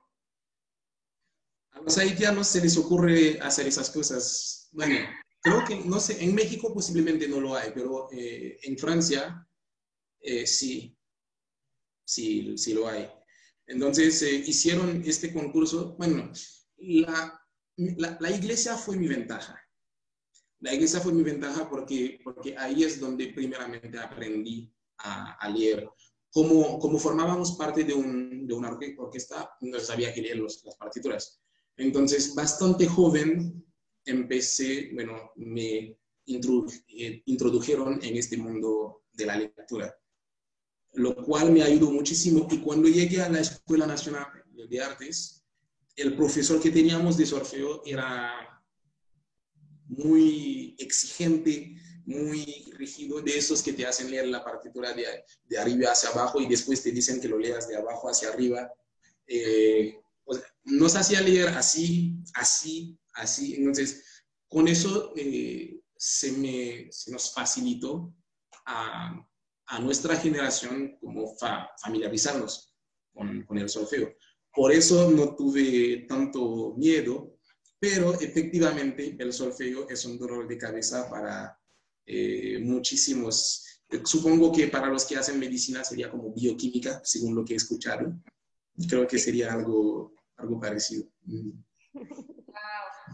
A 1.71 1.81
los 1.81 1.97
haitianos 1.97 2.49
se 2.49 2.61
les 2.61 2.77
ocurre 2.77 3.39
hacer 3.41 3.69
esas 3.69 3.89
cosas. 3.89 4.71
Bueno, 4.73 4.97
creo 5.43 5.65
que, 5.65 5.77
no 5.77 6.01
sé, 6.01 6.25
en 6.25 6.35
México 6.35 6.75
posiblemente 6.75 7.29
no 7.29 7.41
lo 7.41 7.55
hay, 7.55 7.71
pero 7.73 8.09
eh, 8.11 8.59
en 8.65 8.77
Francia 8.77 9.47
eh, 10.23 10.45
sí, 10.45 10.99
sí, 12.05 12.59
sí 12.59 12.75
lo 12.75 12.89
hay. 12.89 13.09
Entonces 13.69 14.23
eh, 14.23 14.43
hicieron 14.47 15.03
este 15.05 15.33
concurso. 15.33 15.95
Bueno, 15.99 16.33
la, 16.79 17.41
la, 18.19 18.31
iglesia 18.31 18.77
fue 18.77 18.97
mi 18.97 19.07
ventaja. 19.07 19.61
La 20.61 20.75
iglesia 20.75 21.01
fue 21.01 21.13
mi 21.13 21.23
ventaja 21.23 21.69
porque, 21.69 22.19
porque 22.25 22.57
ahí 22.57 22.83
es 22.83 22.99
donde 22.99 23.29
primeramente 23.29 23.99
aprendí 23.99 24.73
a, 24.99 25.49
leer. 25.51 25.89
Como, 26.33 26.79
como 26.79 26.99
formábamos 26.99 27.53
parte 27.53 27.85
de, 27.85 27.95
un, 27.95 28.47
de 28.47 28.55
una 28.55 28.71
orquesta, 28.71 29.51
no 29.61 29.79
sabía 29.79 30.13
que 30.13 30.23
leer 30.23 30.39
las 30.39 30.63
partituras. 30.79 31.41
Entonces, 31.77 32.35
bastante 32.35 32.87
joven, 32.87 33.65
empecé, 34.05 34.91
bueno, 34.95 35.31
me 35.37 35.97
eh, 36.27 37.23
introdujeron 37.27 38.01
en 38.03 38.17
este 38.17 38.37
mundo 38.37 39.05
de 39.13 39.27
la 39.27 39.37
lectura 39.37 39.95
lo 40.93 41.15
cual 41.17 41.53
me 41.53 41.63
ayudó 41.63 41.91
muchísimo. 41.91 42.47
Y 42.51 42.59
cuando 42.59 42.89
llegué 42.89 43.23
a 43.23 43.29
la 43.29 43.41
Escuela 43.41 43.87
Nacional 43.87 44.27
de 44.53 44.83
Artes, 44.83 45.45
el 45.97 46.17
profesor 46.17 46.61
que 46.61 46.71
teníamos 46.71 47.17
de 47.17 47.27
solfeo 47.27 47.83
era 47.85 48.63
muy 49.87 50.77
exigente, 50.79 51.77
muy 52.05 52.73
rígido, 52.77 53.21
de 53.21 53.37
esos 53.37 53.63
que 53.63 53.73
te 53.73 53.87
hacen 53.87 54.11
leer 54.11 54.29
la 54.29 54.45
partitura 54.45 54.93
de, 54.93 55.05
de 55.45 55.59
arriba 55.59 55.91
hacia 55.91 56.11
abajo 56.11 56.41
y 56.41 56.47
después 56.47 56.83
te 56.83 56.93
dicen 56.93 57.21
que 57.21 57.29
lo 57.29 57.39
leas 57.39 57.69
de 57.69 57.77
abajo 57.77 58.09
hacia 58.09 58.29
arriba. 58.29 58.73
Eh, 59.27 59.99
nos 60.65 60.97
hacía 60.97 61.21
leer 61.21 61.49
así, 61.49 62.17
así, 62.35 62.99
así. 63.15 63.55
Entonces, 63.57 64.05
con 64.49 64.69
eso 64.69 65.13
eh, 65.17 65.81
se, 65.97 66.33
me, 66.33 66.89
se 66.91 67.11
nos 67.11 67.33
facilitó 67.33 68.15
a 68.67 69.27
a 69.69 69.79
nuestra 69.79 70.17
generación 70.17 70.97
como 70.99 71.35
familiarizarnos 71.83 72.75
con, 73.13 73.59
el 73.59 73.69
solfeo. 73.69 74.15
Por 74.53 74.73
eso 74.73 75.11
no 75.11 75.35
tuve 75.37 76.07
tanto 76.09 76.75
miedo, 76.77 77.39
pero 77.79 78.15
efectivamente 78.15 79.17
el 79.19 79.33
solfeo 79.33 79.89
es 79.89 80.05
un 80.05 80.19
dolor 80.19 80.49
de 80.49 80.57
cabeza 80.57 81.09
para 81.09 81.59
eh, 82.07 82.59
muchísimos. 82.61 83.83
Supongo 84.05 84.53
que 84.53 84.69
para 84.69 84.89
los 84.89 85.05
que 85.05 85.17
hacen 85.17 85.39
medicina 85.39 85.85
sería 85.85 86.11
como 86.11 86.33
bioquímica, 86.33 87.01
según 87.05 87.35
lo 87.35 87.45
que 87.45 87.53
he 87.53 87.57
escuchado. 87.57 88.19
Creo 88.89 89.07
que 89.07 89.19
sería 89.19 89.53
algo, 89.53 90.15
algo 90.37 90.59
parecido. 90.59 91.05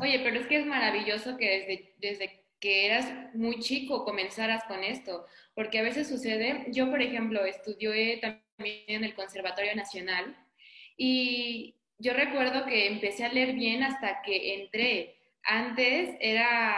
Oye, 0.00 0.20
pero 0.22 0.40
es 0.40 0.46
que 0.46 0.60
es 0.60 0.66
maravilloso 0.66 1.36
que 1.36 1.46
desde, 1.46 1.94
desde 1.98 2.43
que 2.64 2.86
eras 2.86 3.06
muy 3.34 3.58
chico 3.60 4.06
comenzaras 4.06 4.64
con 4.64 4.82
esto, 4.82 5.26
porque 5.54 5.80
a 5.80 5.82
veces 5.82 6.08
sucede, 6.08 6.64
yo 6.68 6.88
por 6.88 7.02
ejemplo 7.02 7.44
estudié 7.44 8.16
también 8.16 8.84
en 8.88 9.04
el 9.04 9.12
Conservatorio 9.12 9.76
Nacional 9.76 10.34
y 10.96 11.74
yo 11.98 12.14
recuerdo 12.14 12.64
que 12.64 12.86
empecé 12.86 13.26
a 13.26 13.32
leer 13.34 13.52
bien 13.52 13.82
hasta 13.82 14.22
que 14.22 14.62
entré. 14.62 15.14
Antes 15.42 16.16
era 16.20 16.74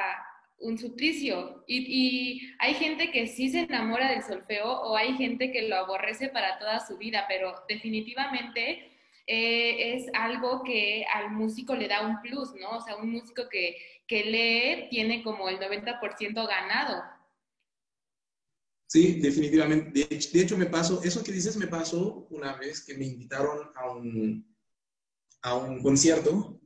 un 0.59 0.77
suplicio. 0.77 1.63
Y, 1.69 2.51
hay 2.59 2.75
gente 2.75 3.13
que 3.13 3.29
sí 3.29 3.49
se 3.49 3.61
enamora 3.61 4.11
del 4.11 4.25
solfeo 4.25 4.69
o 4.69 4.97
hay 4.97 5.15
gente 5.17 5.53
que 5.53 5.69
lo 5.69 5.77
aborrece 5.77 6.31
para 6.31 6.59
toda 6.59 6.85
su 6.85 6.99
vida, 6.99 7.27
pero 7.29 7.55
definitivamente 7.69 8.91
eh, 9.27 9.95
es 9.95 10.07
algo 10.15 10.63
que 10.63 11.05
al 11.13 11.33
músico 11.33 11.75
le 11.75 11.89
da 11.89 12.07
un 12.07 12.21
plus, 12.21 12.55
¿no? 12.61 12.79
O 12.79 12.81
sea, 12.81 12.97
un 12.97 13.11
músico 13.11 13.49
que, 13.49 13.77
que 14.07 14.25
lee 14.25 14.89
tiene 14.89 15.23
como 15.23 15.49
el 15.49 15.59
90% 15.59 16.47
ganado. 16.47 17.03
Sí, 18.87 19.21
definitivamente. 19.21 20.07
De 20.09 20.41
hecho, 20.41 20.57
me 20.57 20.67
pasó, 20.67 21.03
eso 21.03 21.25
que 21.25 21.33
dices 21.33 21.57
me 21.57 21.67
pasó 21.67 22.27
una 22.31 22.55
vez 22.55 22.85
que 22.85 22.97
me 22.97 23.07
invitaron 23.07 23.69
a 23.75 23.91
un, 23.91 24.57
a 25.43 25.55
un 25.57 25.83
concierto 25.83 26.61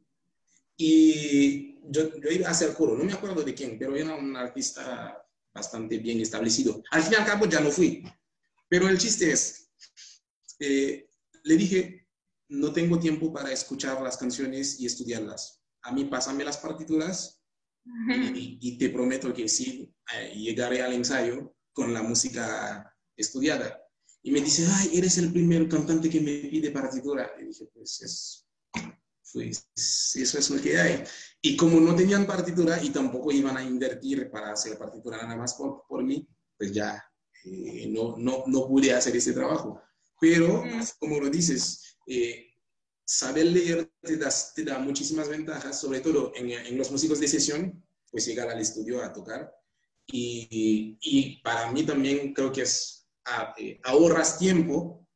y 0.77 1.79
yo, 1.91 2.11
iba 2.31 2.49
a 2.49 2.51
hacer 2.51 2.75
coro, 2.75 2.97
no 2.97 3.05
me 3.05 3.13
acuerdo 3.13 3.43
de 3.43 3.55
quién, 3.55 3.79
pero 3.79 3.97
era 3.97 4.15
un 4.15 4.37
artista 4.37 5.27
bastante 5.53 5.99
bien 5.99 6.21
establecido. 6.21 6.83
Al 6.91 7.03
fin 7.03 7.15
y 7.15 7.17
al 7.17 7.27
cabo 7.27 7.47
ya 7.47 7.61
no 7.61 7.71
fui, 7.71 8.05
pero 8.69 8.89
el 8.89 8.99
chiste 8.99 9.33
es, 9.33 9.73
eh, 10.59 11.09
le 11.45 11.57
dije, 11.57 12.00
no 12.51 12.73
tengo 12.73 12.99
tiempo 12.99 13.33
para 13.33 13.53
escuchar 13.53 14.03
las 14.03 14.17
canciones 14.17 14.81
y 14.81 14.87
estudiarlas. 14.87 15.63
A 15.83 15.93
mí 15.93 16.05
pásame 16.05 16.45
las 16.45 16.59
partituras 16.59 17.43
y, 18.35 18.77
te 18.79 18.91
prometo 18.91 19.33
que 19.33 19.49
sí, 19.49 19.95
eh, 20.15 20.35
llegaré 20.37 20.83
al 20.83 20.93
ensayo 20.93 21.55
con 21.73 21.95
la 21.95 22.03
música 22.03 22.95
estudiada. 23.17 23.81
Y 24.23 24.33
me 24.33 24.41
dice, 24.41 24.67
ay, 24.69 24.99
eres 24.99 25.17
el 25.19 25.33
primer 25.33 25.69
cantante 25.69 26.11
que 26.11 26.21
me 26.21 26.49
pide 26.51 26.71
partitura. 26.71 27.31
Y 27.41 27.47
dije, 27.47 27.67
pues 27.73 28.03
es, 28.03 28.47
pues 29.33 29.69
eso 30.15 30.39
es 30.39 30.51
lo 30.51 30.61
que 30.61 30.79
hay. 30.79 31.05
Y 31.41 31.57
como 31.57 31.81
no 31.81 31.95
tenían 31.95 32.27
partitura 32.27 32.83
y 32.83 32.91
tampoco 32.91 33.33
iban 33.33 33.57
a 33.57 33.65
invertir 33.65 34.31
para 34.31 34.53
hacer 34.53 34.77
partitura 34.77 35.23
nada 35.23 35.37
más 35.37 35.55
por, 35.55 35.85
por 35.89 36.03
mí, 36.03 36.29
pues 36.59 36.73
ya 36.73 37.03
eh, 37.45 37.89
no, 37.89 38.17
no, 38.19 38.45
no, 38.47 38.67
pude 38.69 38.93
hacer 38.93 39.17
ese 39.17 39.33
trabajo. 39.33 39.81
Pero, 40.21 40.63
como 40.99 41.19
lo 41.19 41.31
dices, 41.31 41.90
eh, 42.11 42.55
saber 43.05 43.47
leer 43.47 43.91
te 44.03 44.17
te 44.17 44.65
da, 44.65 44.79
muchísimas 44.79 45.29
ventajas, 45.29 45.81
sobre 45.81 46.01
todo 46.01 46.33
en, 46.35 46.51
en, 46.51 46.77
los 46.77 46.91
músicos 46.91 47.21
de 47.21 47.29
sesión, 47.29 47.85
pues 48.11 48.27
llegar 48.27 48.49
al 48.51 48.61
estudio 48.61 49.03
a 49.03 49.13
tocar. 49.13 49.55
Y, 50.07 50.99
y 51.01 51.41
para 51.43 51.71
mí 51.71 51.85
también 51.85 52.35
creo 52.35 52.51
que 52.51 52.63
es, 52.63 53.09
eh, 53.59 53.81
ahorras 53.85 54.39
tiempo, 54.41 55.07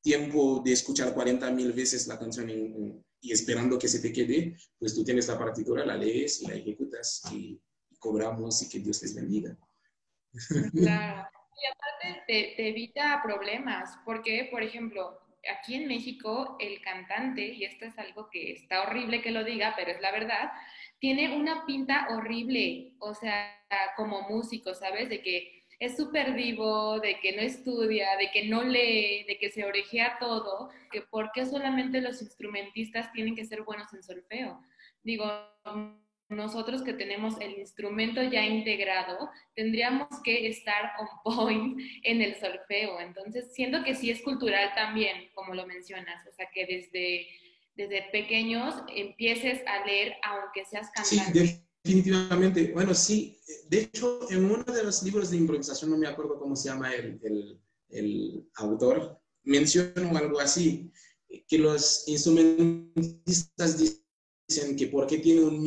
tiempo 0.00 0.62
de 0.64 0.72
escuchar 0.72 1.12
40 1.12 1.50
mil 1.50 1.72
veces 1.72 2.06
la 2.06 2.18
canción 2.18 2.48
en, 2.48 3.04
y 3.20 3.32
esperando 3.32 3.78
que 3.78 3.88
se 3.88 4.00
te 4.00 4.10
quede, 4.10 4.56
pues 4.78 4.94
tú 4.94 5.04
tienes 5.04 5.28
la 5.28 5.38
partitura, 5.38 5.84
la 5.84 5.96
lees 5.96 6.40
y 6.40 6.46
la 6.46 6.54
ejecutas 6.54 7.22
y, 7.30 7.60
cobramos 7.98 8.62
y 8.62 8.68
que 8.68 8.78
Dios 8.78 9.02
les 9.02 9.14
bendiga. 9.14 9.56
Claro. 10.72 11.28
Y 11.58 11.66
aparte 11.66 12.22
te, 12.26 12.54
te, 12.56 12.68
evita 12.68 13.20
problemas, 13.24 13.98
porque, 14.04 14.48
por 14.50 14.62
ejemplo, 14.62 15.25
aquí 15.48 15.74
en 15.74 15.88
México 15.88 16.56
el 16.60 16.80
cantante, 16.80 17.46
y 17.46 17.64
esto 17.64 17.84
es 17.84 17.98
algo 17.98 18.28
que 18.30 18.52
está 18.52 18.82
horrible 18.82 19.22
que 19.22 19.30
lo 19.30 19.44
diga, 19.44 19.74
pero 19.76 19.90
es 19.90 20.00
la 20.00 20.12
verdad, 20.12 20.50
tiene 20.98 21.36
una 21.36 21.66
pinta 21.66 22.08
horrible, 22.10 22.92
o 22.98 23.14
sea, 23.14 23.52
como 23.96 24.28
músico, 24.28 24.74
¿sabes? 24.74 25.08
De 25.08 25.22
que 25.22 25.64
es 25.78 25.96
súper 25.96 26.32
vivo, 26.32 27.00
de 27.00 27.20
que 27.20 27.36
no 27.36 27.42
estudia, 27.42 28.16
de 28.16 28.30
que 28.30 28.48
no 28.48 28.62
lee, 28.62 29.24
de 29.24 29.36
que 29.38 29.50
se 29.50 29.64
orejea 29.64 30.16
todo, 30.18 30.70
que 30.90 31.02
por 31.02 31.32
qué 31.32 31.44
solamente 31.44 32.00
los 32.00 32.22
instrumentistas 32.22 33.12
tienen 33.12 33.36
que 33.36 33.44
ser 33.44 33.62
buenos 33.62 33.92
en 33.92 34.02
solfeo. 34.02 34.60
Digo, 35.02 35.30
nosotros 36.28 36.82
que 36.82 36.92
tenemos 36.92 37.40
el 37.40 37.58
instrumento 37.58 38.22
ya 38.22 38.44
integrado, 38.44 39.30
tendríamos 39.54 40.08
que 40.24 40.48
estar 40.48 40.92
on 40.98 41.08
point 41.22 41.80
en 42.02 42.20
el 42.20 42.34
solfeo. 42.34 43.00
Entonces, 43.00 43.52
siento 43.54 43.84
que 43.84 43.94
sí 43.94 44.10
es 44.10 44.22
cultural 44.22 44.72
también, 44.74 45.30
como 45.34 45.54
lo 45.54 45.66
mencionas, 45.66 46.26
o 46.26 46.32
sea, 46.34 46.48
que 46.52 46.66
desde, 46.66 47.26
desde 47.74 48.10
pequeños 48.10 48.74
empieces 48.94 49.62
a 49.66 49.86
leer 49.86 50.14
aunque 50.24 50.64
seas 50.64 50.90
cantante. 50.90 51.62
Definitivamente, 51.84 52.72
bueno, 52.72 52.92
sí. 52.94 53.38
De 53.68 53.82
hecho, 53.82 54.28
en 54.28 54.44
uno 54.44 54.64
de 54.64 54.82
los 54.82 55.04
libros 55.04 55.30
de 55.30 55.36
improvisación, 55.36 55.90
no 55.90 55.96
me 55.96 56.08
acuerdo 56.08 56.38
cómo 56.40 56.56
se 56.56 56.68
llama 56.68 56.92
el, 56.92 57.20
el, 57.22 57.60
el 57.90 58.50
autor, 58.56 59.20
mencionó 59.44 60.16
algo 60.16 60.40
así, 60.40 60.90
que 61.46 61.58
los 61.58 62.08
instrumentistas 62.08 63.78
dicen 63.78 64.76
que 64.76 64.88
porque 64.88 65.18
tiene 65.18 65.42
un 65.42 65.62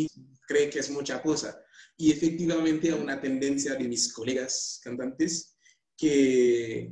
cree 0.50 0.70
que 0.70 0.80
es 0.80 0.90
mucha 0.90 1.22
cosa. 1.22 1.64
Y 1.96 2.12
efectivamente 2.12 2.92
hay 2.92 3.00
una 3.00 3.22
tendencia 3.22 3.76
de 3.76 3.88
mis 3.88 4.12
colegas 4.12 4.82
cantantes 4.84 5.56
que 5.96 6.92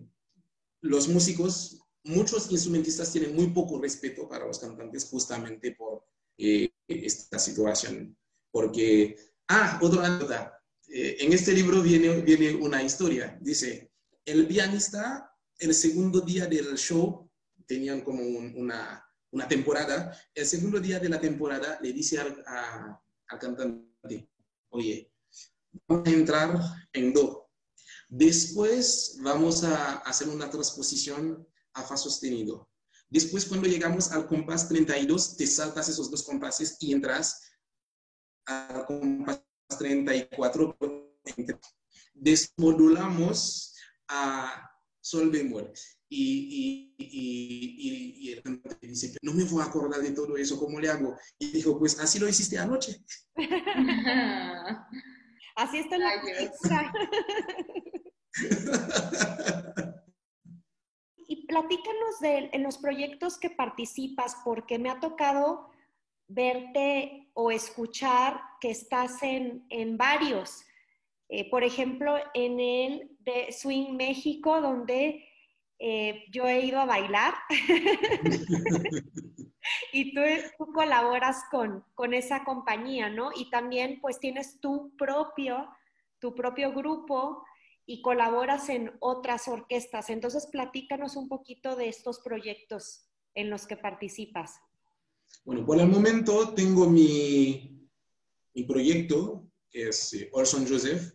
los 0.81 1.07
músicos, 1.07 1.79
muchos 2.03 2.51
instrumentistas 2.51 3.11
tienen 3.11 3.35
muy 3.35 3.47
poco 3.47 3.81
respeto 3.81 4.29
para 4.29 4.45
los 4.45 4.59
cantantes 4.59 5.05
justamente 5.05 5.71
por 5.71 6.05
eh, 6.37 6.69
esta 6.87 7.39
situación 7.39 8.15
porque, 8.57 9.15
ah, 9.49 9.79
otra 9.83 10.05
anécdota. 10.05 10.59
Eh, 10.87 11.17
en 11.19 11.31
este 11.31 11.53
libro 11.53 11.81
viene, 11.81 12.21
viene 12.21 12.55
una 12.55 12.81
historia. 12.81 13.37
Dice, 13.41 13.91
el 14.25 14.47
pianista, 14.47 15.31
el 15.59 15.73
segundo 15.75 16.21
día 16.21 16.47
del 16.47 16.75
show, 16.75 17.29
tenían 17.67 18.01
como 18.01 18.23
una, 18.23 19.05
una, 19.31 19.47
temporada, 19.47 20.17
el 20.33 20.45
segundo 20.45 20.79
día 20.79 20.99
de 20.99 21.09
la 21.09 21.19
temporada 21.19 21.77
le 21.81 21.93
dice 21.93 22.17
al, 22.17 22.43
al 23.27 23.39
cantante, 23.39 24.29
oye, 24.69 25.11
vamos 25.87 26.07
a 26.07 26.11
entrar 26.11 26.59
en 26.93 27.13
do. 27.13 27.49
Después 28.09 29.17
vamos 29.21 29.63
a 29.63 29.97
hacer 29.97 30.29
una 30.29 30.49
transposición 30.49 31.45
a 31.73 31.83
fa 31.83 31.97
sostenido. 31.97 32.69
Después, 33.09 33.45
cuando 33.45 33.67
llegamos 33.67 34.11
al 34.11 34.27
compás 34.27 34.67
32, 34.67 35.37
te 35.37 35.47
saltas 35.47 35.87
esos 35.87 36.11
dos 36.11 36.23
compases 36.23 36.77
y 36.79 36.93
entras 36.93 37.41
al 38.45 38.85
compás 38.85 39.43
34, 39.77 40.77
desmodulamos 42.13 43.75
a 44.07 44.69
sol 45.01 45.29
bemol. 45.29 45.71
Y, 46.09 46.95
y, 46.97 47.05
y, 47.05 48.29
y, 48.29 48.31
el 48.31 48.41
cantante 48.41 48.87
dice, 48.87 49.17
no 49.21 49.33
me 49.33 49.43
voy 49.43 49.61
a 49.61 49.65
acordar 49.65 50.01
de 50.01 50.11
todo 50.11 50.37
eso, 50.37 50.57
¿cómo 50.57 50.79
le 50.79 50.89
hago? 50.89 51.17
Y 51.37 51.51
dijo, 51.51 51.77
pues 51.77 51.99
así 51.99 52.17
lo 52.17 52.29
hiciste 52.29 52.57
anoche. 52.57 53.03
así 55.55 55.79
está 55.79 55.97
la 55.97 56.11
y 61.27 61.45
platícanos 61.45 62.19
de 62.21 62.49
en 62.53 62.63
los 62.63 62.77
proyectos 62.77 63.37
que 63.37 63.49
participas, 63.49 64.37
porque 64.45 64.79
me 64.79 64.89
ha 64.89 64.99
tocado 64.99 65.69
verte 66.27 67.29
o 67.33 67.51
escuchar 67.51 68.39
que 68.61 68.71
estás 68.71 69.21
en, 69.21 69.97
varios. 69.97 70.63
Eh, 71.29 71.49
por 71.49 71.63
ejemplo, 71.63 72.17
en 72.33 72.59
el 72.59 73.17
de 73.19 73.51
Swing 73.51 73.95
México, 73.95 74.61
donde 74.61 75.26
eh, 75.79 76.25
yo 76.31 76.47
he 76.47 76.61
ido 76.61 76.79
a 76.79 76.85
bailar 76.85 77.33
y 79.93 80.13
tú, 80.13 80.21
colaboras 80.73 81.43
con, 81.51 81.83
con, 81.93 82.13
esa 82.13 82.43
compañía, 82.43 83.09
¿no? 83.09 83.31
Y 83.35 83.49
también 83.49 83.99
pues 84.01 84.19
tienes 84.19 84.59
tu 84.59 84.95
propio, 84.97 85.67
tu 86.19 86.33
propio 86.35 86.73
grupo 86.73 87.43
y 87.85 88.01
colaboras 88.01 88.69
en 88.69 88.91
otras 88.99 89.47
orquestas. 89.47 90.09
Entonces, 90.09 90.47
platícanos 90.47 91.15
un 91.15 91.29
poquito 91.29 91.75
de 91.75 91.89
estos 91.89 92.19
proyectos 92.19 93.07
en 93.33 93.49
los 93.49 93.65
que 93.65 93.77
participas. 93.77 94.59
Bueno, 95.45 95.65
por 95.65 95.79
el 95.79 95.87
momento 95.87 96.53
tengo 96.53 96.89
mi, 96.89 97.87
mi 98.53 98.63
proyecto, 98.63 99.47
que 99.69 99.89
es 99.89 100.13
eh, 100.13 100.29
Orson 100.33 100.67
Joseph. 100.67 101.13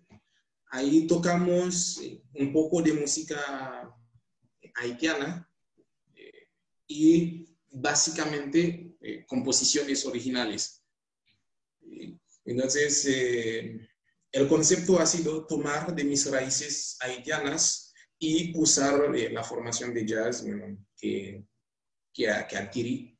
Ahí 0.70 1.06
tocamos 1.06 2.00
eh, 2.02 2.22
un 2.34 2.52
poco 2.52 2.80
de 2.80 2.94
música 2.94 3.94
haitiana 4.74 5.48
eh, 6.14 6.48
y 6.86 7.56
básicamente 7.70 8.88
composiciones 9.26 10.06
originales. 10.06 10.84
Entonces, 12.44 13.04
el 13.06 14.48
concepto 14.48 15.00
ha 15.00 15.06
sido 15.06 15.44
tomar 15.46 15.92
de 15.94 16.04
mis 16.04 16.30
raíces 16.30 16.96
haitianas 17.00 17.92
y 18.18 18.56
usar 18.56 19.10
la 19.10 19.42
formación 19.42 19.92
de 19.92 20.06
jazz 20.06 20.44
que, 20.96 21.44
que, 22.14 22.28
adquirí 22.30 23.18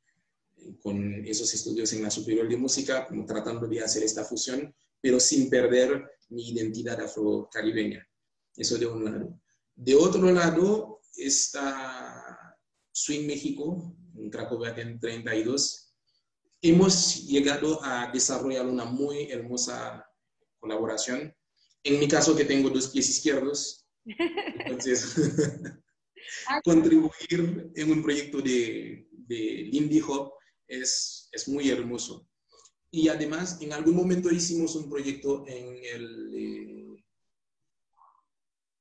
con 0.81 1.25
esos 1.25 1.53
estudios 1.53 1.91
en 1.91 2.03
la 2.03 2.09
Superior 2.09 2.47
de 2.47 2.55
Música, 2.55 3.07
tratando 3.27 3.67
de 3.67 3.81
hacer 3.81 4.03
esta 4.03 4.23
fusión, 4.23 4.73
pero 5.01 5.19
sin 5.19 5.49
perder 5.49 6.09
mi 6.29 6.49
identidad 6.49 7.01
afro-caribeña. 7.01 8.07
Eso 8.55 8.77
de 8.77 8.85
un 8.85 9.03
lado. 9.03 9.41
De 9.75 9.95
otro 9.95 10.31
lado 10.31 10.92
está 11.15 12.57
Swing 12.91 13.25
México, 13.25 13.95
en 14.15 14.29
Cracovia 14.29 14.73
32. 14.75 15.93
Hemos 16.61 17.25
llegado 17.25 17.83
a 17.83 18.11
desarrollar 18.11 18.65
una 18.65 18.85
muy 18.85 19.31
hermosa 19.31 20.05
colaboración. 20.59 21.35
En 21.83 21.99
mi 21.99 22.07
caso, 22.07 22.35
que 22.35 22.45
tengo 22.45 22.69
dos 22.69 22.87
pies 22.87 23.09
izquierdos, 23.09 23.85
entonces 24.05 25.15
contribuir 26.63 27.71
en 27.75 27.91
un 27.91 28.01
proyecto 28.01 28.41
de, 28.41 29.07
de 29.11 29.69
Lindy 29.71 30.01
Hop 30.07 30.33
es, 30.67 31.29
es 31.31 31.47
muy 31.47 31.69
hermoso. 31.69 32.27
Y 32.91 33.07
además, 33.09 33.57
en 33.61 33.73
algún 33.73 33.95
momento 33.95 34.29
hicimos 34.31 34.75
un 34.75 34.89
proyecto 34.89 35.43
en 35.47 35.83
el... 35.83 36.33
Eh, 36.35 36.82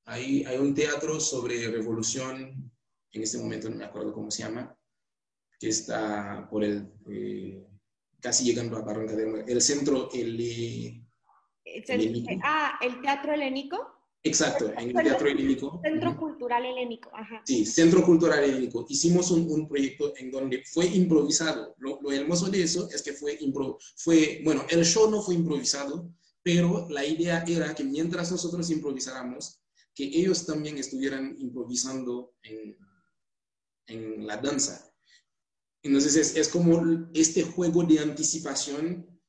hay, 0.04 0.44
hay, 0.44 0.58
un 0.58 0.74
teatro 0.74 1.20
sobre 1.20 1.68
revolución, 1.68 2.70
en 3.12 3.22
este 3.22 3.38
momento 3.38 3.70
no 3.70 3.76
me 3.76 3.84
acuerdo 3.84 4.12
cómo 4.12 4.30
se 4.30 4.42
llama, 4.42 4.76
que 5.58 5.68
está 5.68 6.48
por 6.50 6.64
el... 6.64 6.92
Eh, 7.10 7.66
casi 8.20 8.44
llegando 8.44 8.76
a 8.76 8.82
Barranca 8.82 9.16
del 9.16 9.44
El 9.48 9.60
centro, 9.60 10.08
el... 10.12 10.40
el 10.40 11.04
ah, 12.44 12.78
el 12.80 13.00
teatro 13.00 13.32
helénico. 13.32 14.02
Exacto, 14.24 14.72
en 14.78 14.96
el 14.96 15.04
Teatro 15.04 15.28
Helénico. 15.28 15.80
Centro 15.82 16.16
Cultural 16.16 16.64
Helénico, 16.64 17.10
ajá. 17.12 17.42
Sí, 17.44 17.66
Centro 17.66 18.04
Cultural 18.04 18.44
Helénico. 18.44 18.86
Hicimos 18.88 19.32
un, 19.32 19.50
un 19.50 19.68
proyecto 19.68 20.12
en 20.16 20.30
donde 20.30 20.62
fue 20.64 20.86
improvisado. 20.86 21.74
Lo, 21.78 22.00
lo, 22.00 22.12
hermoso 22.12 22.48
de 22.48 22.62
eso 22.62 22.88
es 22.90 23.02
que 23.02 23.14
fue, 23.14 23.36
impro, 23.40 23.78
fue, 23.96 24.40
bueno, 24.44 24.64
el 24.68 24.84
show 24.84 25.10
no 25.10 25.22
fue 25.22 25.34
improvisado, 25.34 26.08
pero 26.42 26.86
la 26.88 27.04
idea 27.04 27.44
era 27.46 27.74
que 27.74 27.82
mientras 27.82 28.30
nosotros 28.30 28.70
improvisáramos, 28.70 29.61
que 29.94 30.04
ellos 30.04 30.46
también 30.46 30.78
estuvieran 30.78 31.36
improvisando 31.38 32.34
en, 32.42 32.76
en 33.86 34.26
la 34.26 34.36
danza. 34.36 34.92
Entonces 35.82 36.16
es, 36.16 36.36
es 36.36 36.48
como 36.48 37.10
este 37.14 37.42
juego 37.42 37.82
de 37.84 37.98
anticipación, 37.98 39.20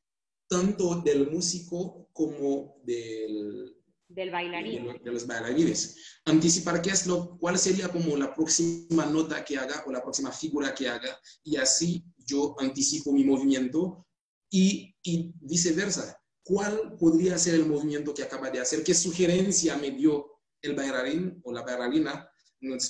tanto 0.48 1.02
del 1.02 1.32
músico 1.32 2.10
como 2.14 2.82
del 2.84 3.76
del 4.14 4.30
bailarín. 4.30 4.86
De, 5.04 5.12
los 5.12 5.26
bailarines. 5.26 5.96
Anticipar 6.26 6.82
qué 6.82 6.92
es 6.92 7.08
lo, 7.08 7.38
cuál 7.40 7.58
sería 7.58 7.90
como 7.90 8.16
la 8.16 8.34
próxima 8.34 9.06
nota 9.08 9.44
que 9.44 9.58
haga 9.58 9.84
o 9.88 9.92
la 9.92 10.04
próxima 10.04 10.32
figura 10.32 10.76
que 10.76 10.88
haga 10.88 11.20
y 11.44 11.58
así 11.58 12.06
yo 12.18 12.56
anticipo 12.60 13.12
mi 13.12 13.24
movimiento 13.24 14.06
y, 14.52 14.96
y 15.02 15.34
viceversa. 15.42 16.16
¿Cuál 16.44 16.96
podría 17.00 17.38
ser 17.38 17.56
el 17.56 17.66
movimiento 17.66 18.14
que 18.14 18.24
acaba 18.24 18.52
de 18.52 18.60
hacer? 18.60 18.84
¿Qué 18.84 18.94
sugerencia 18.94 19.78
me 19.78 19.92
dio 19.92 20.33
el 20.64 20.76
bailarín 20.76 21.40
o 21.44 21.52
la 21.52 21.62
bailarina 21.62 22.28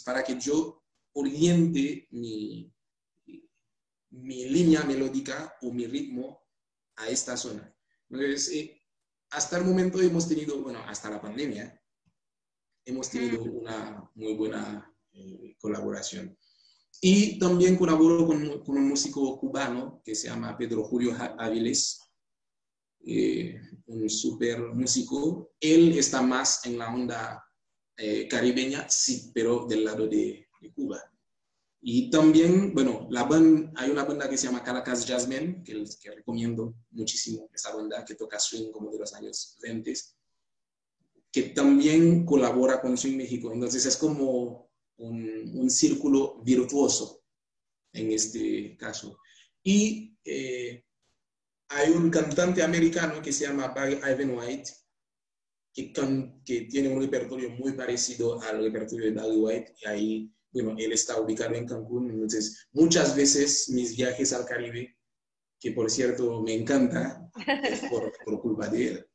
para 0.05 0.23
que 0.23 0.39
yo 0.39 0.83
oriente 1.13 2.07
mi, 2.11 2.71
mi 4.11 4.45
línea 4.45 4.83
melódica 4.83 5.57
o 5.61 5.71
mi 5.71 5.87
ritmo 5.87 6.41
a 6.95 7.09
esta 7.09 7.35
zona? 7.35 7.75
Entonces, 8.09 8.51
eh, 8.51 8.81
hasta 9.31 9.57
el 9.57 9.65
momento 9.65 9.99
hemos 9.99 10.29
tenido, 10.29 10.61
bueno, 10.61 10.79
hasta 10.87 11.09
la 11.09 11.19
pandemia, 11.19 11.81
hemos 12.85 13.09
tenido 13.09 13.41
una 13.43 14.09
muy 14.13 14.33
buena 14.35 14.95
eh, 15.13 15.55
colaboración. 15.59 16.37
Y 17.01 17.39
también 17.39 17.75
colaboro 17.75 18.27
con, 18.27 18.63
con, 18.63 18.77
un 18.77 18.89
músico 18.89 19.39
cubano 19.39 20.01
que 20.05 20.13
se 20.13 20.27
llama 20.27 20.55
Pedro 20.55 20.83
Julio 20.83 21.15
Áviles, 21.39 21.99
eh, 23.05 23.59
un 23.87 24.09
súper 24.09 24.61
músico. 24.73 25.51
Él 25.59 25.97
está 25.97 26.21
más 26.21 26.65
en 26.65 26.77
la 26.77 26.93
onda 26.93 27.43
eh, 27.97 28.27
caribeña, 28.27 28.87
sí, 28.89 29.31
pero 29.33 29.65
del 29.67 29.85
lado 29.85 30.07
de, 30.07 30.47
Cuba. 30.73 31.03
Y 31.81 32.09
también, 32.09 32.73
bueno, 32.73 33.05
la 33.11 33.23
band, 33.23 33.73
hay 33.75 33.89
una 33.91 34.05
banda 34.05 34.29
que 34.29 34.37
se 34.37 34.47
llama 34.47 34.63
Caracas 34.63 35.05
Jasmine, 35.05 35.61
que, 35.61 35.83
que 36.01 36.11
recomiendo 36.11 36.73
muchísimo, 36.91 37.49
esa 37.53 37.75
banda 37.75 38.05
que 38.05 38.15
toca 38.15 38.39
swing 38.39 38.71
como 38.71 38.89
de 38.89 38.99
los 38.99 39.13
años 39.13 39.57
20, 39.61 39.93
que 41.33 41.41
también 41.49 42.25
colabora 42.25 42.79
con 42.79 42.97
Swing 42.97 43.17
México. 43.17 43.51
Entonces 43.51 43.85
es 43.85 43.97
como 43.97 44.69
un, 44.97 45.51
un 45.55 45.69
círculo 45.69 46.41
virtuoso 46.43 47.23
en 47.93 48.11
este 48.11 48.75
caso. 48.77 49.17
Y 49.63 50.17
eh, 50.25 50.83
hay 51.69 51.91
un 51.91 52.09
cantante 52.09 52.61
americano 52.61 53.21
que 53.21 53.31
se 53.31 53.45
llama 53.47 53.69
Barry 53.69 53.95
Ivan 53.95 54.37
White, 54.37 54.71
que, 55.73 55.91
que 56.45 56.61
tiene 56.61 56.89
un 56.89 57.01
repertorio 57.01 57.49
muy 57.51 57.73
parecido 57.73 58.41
al 58.41 58.63
repertorio 58.63 59.05
de 59.07 59.11
Barry 59.11 59.37
White, 59.37 59.75
y 59.81 59.87
ahí 59.87 60.33
bueno, 60.53 60.75
él 60.77 60.91
está 60.91 61.19
ubicado 61.19 61.55
en 61.55 61.67
Cancún, 61.67 62.11
entonces 62.11 62.67
muchas 62.73 63.15
veces 63.15 63.69
mis 63.69 63.97
viajes 63.97 64.31
al 64.33 64.45
Caribe, 64.45 64.95
que 65.59 65.71
por 65.71 65.89
cierto 65.89 66.41
me 66.41 66.53
encanta, 66.53 67.27
es 67.63 67.81
por, 67.89 68.41
culpa 68.41 68.67
de 68.67 68.87
él. 68.87 69.07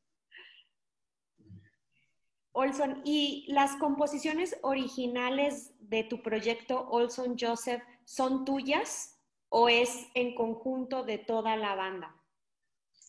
Olson, 2.53 3.03
¿y 3.05 3.47
las 3.53 3.77
composiciones 3.77 4.57
originales 4.63 5.73
de 5.79 6.03
tu 6.03 6.23
proyecto 6.23 6.89
Olson 6.89 7.37
Joseph 7.39 7.83
son 8.05 8.45
tuyas 8.45 9.21
o 9.49 9.69
es 9.69 10.09
en 10.15 10.35
conjunto 10.35 11.05
de 11.05 11.19
toda 11.19 11.57
la 11.57 11.77
banda? 11.77 12.18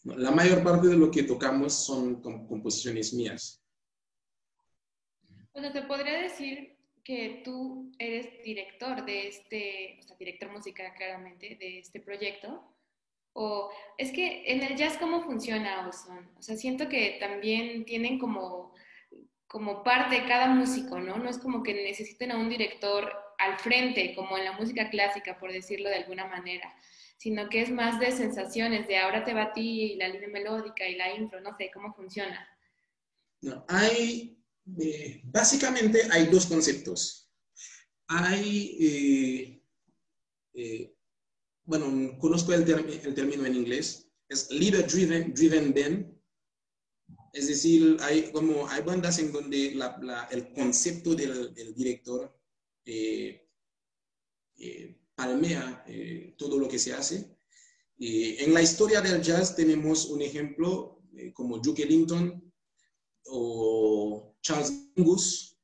La 0.04 0.32
mayor 0.32 0.64
parte 0.64 0.88
de 0.88 0.98
lo 0.98 1.12
que 1.12 1.24
tocamos 1.24 1.86
son 1.86 2.22
composiciones 2.22 3.14
mías. 3.14 3.62
Bueno, 5.54 5.72
te 5.72 5.82
podría 5.82 6.22
decir 6.22 6.78
que 7.04 7.42
tú 7.44 7.92
eres 7.98 8.28
director 8.44 9.04
de 9.04 9.28
este, 9.28 9.98
o 10.00 10.04
sea, 10.04 10.16
director 10.18 10.52
musical 10.52 10.94
claramente, 10.96 11.58
de 11.60 11.80
este 11.80 12.00
proyecto. 12.00 12.64
O 13.34 13.72
es 13.98 14.12
que 14.12 14.44
en 14.46 14.64
el 14.64 14.76
jazz, 14.76 14.98
¿cómo 14.98 15.24
funciona 15.24 15.88
Ozone? 15.88 16.30
O 16.38 16.42
sea, 16.42 16.56
siento 16.56 16.88
que 16.88 17.18
también 17.20 17.86
tienen 17.86 18.20
como, 18.20 18.74
como 19.48 19.84
parte 19.84 20.26
cada 20.28 20.48
músico, 20.48 21.00
¿no? 21.00 21.18
No 21.18 21.30
es 21.30 21.40
como 21.40 21.64
que 21.64 21.74
necesiten 21.74 22.32
a 22.32 22.38
un 22.38 22.50
director 22.50 23.12
al 23.38 23.58
frente, 23.58 24.14
como 24.16 24.38
en 24.38 24.46
la 24.46 24.52
música 24.54 24.90
clásica, 24.90 25.40
por 25.40 25.52
decirlo 25.52 25.90
de 25.90 25.96
alguna 25.96 26.28
manera, 26.28 26.74
sino 27.20 27.50
que 27.50 27.62
es 27.62 27.70
más 27.70 28.00
de 28.00 28.12
sensaciones, 28.14 28.88
de 28.88 28.98
ahora 28.98 29.26
te 29.26 29.34
va 29.34 29.44
a 29.44 29.54
ti 29.54 29.94
y 29.94 29.96
la 29.98 30.08
línea 30.08 30.30
melódica 30.30 30.88
y 30.88 30.96
la 30.96 31.14
intro, 31.14 31.42
no 31.42 31.56
sé, 31.58 31.70
¿cómo 31.74 31.94
funciona? 31.94 32.48
No, 33.42 33.66
hay 33.68 34.40
eh, 34.78 35.22
básicamente 35.26 36.02
hay 36.12 36.28
dos 36.28 36.46
conceptos. 36.46 37.30
Hay, 38.08 38.78
eh, 38.80 39.64
eh, 40.54 40.96
bueno, 41.66 42.18
conozco 42.20 42.54
el, 42.54 42.70
el, 42.70 43.14
término 43.14 43.46
en 43.46 43.56
inglés, 43.56 44.10
es 44.28 44.50
leader 44.52 44.88
driven, 44.88 45.34
driven 45.34 45.74
band. 45.74 46.20
Es 47.34 47.48
decir, 47.48 47.98
hay, 48.02 48.32
como, 48.32 48.68
hay 48.70 48.82
bandas 48.82 49.20
en 49.20 49.32
donde 49.32 49.76
la, 49.76 50.28
el 50.32 50.52
concepto 50.54 51.14
del, 51.16 51.54
del 51.54 51.76
director 51.76 52.36
palmea 55.20 55.84
todo 56.38 56.58
lo 56.58 56.70
que 56.70 56.80
se 56.80 56.94
hace. 56.94 57.18
en 57.98 58.54
la 58.54 58.62
historia 58.62 59.02
del 59.02 59.22
jazz 59.22 59.54
tenemos 59.54 60.06
un 60.06 60.22
ejemplo 60.22 61.02
como 61.34 61.60
Duke 61.60 61.84
Ellington 61.84 62.50
o 63.26 64.36
Charles 64.42 64.72
Mingus, 64.96 65.58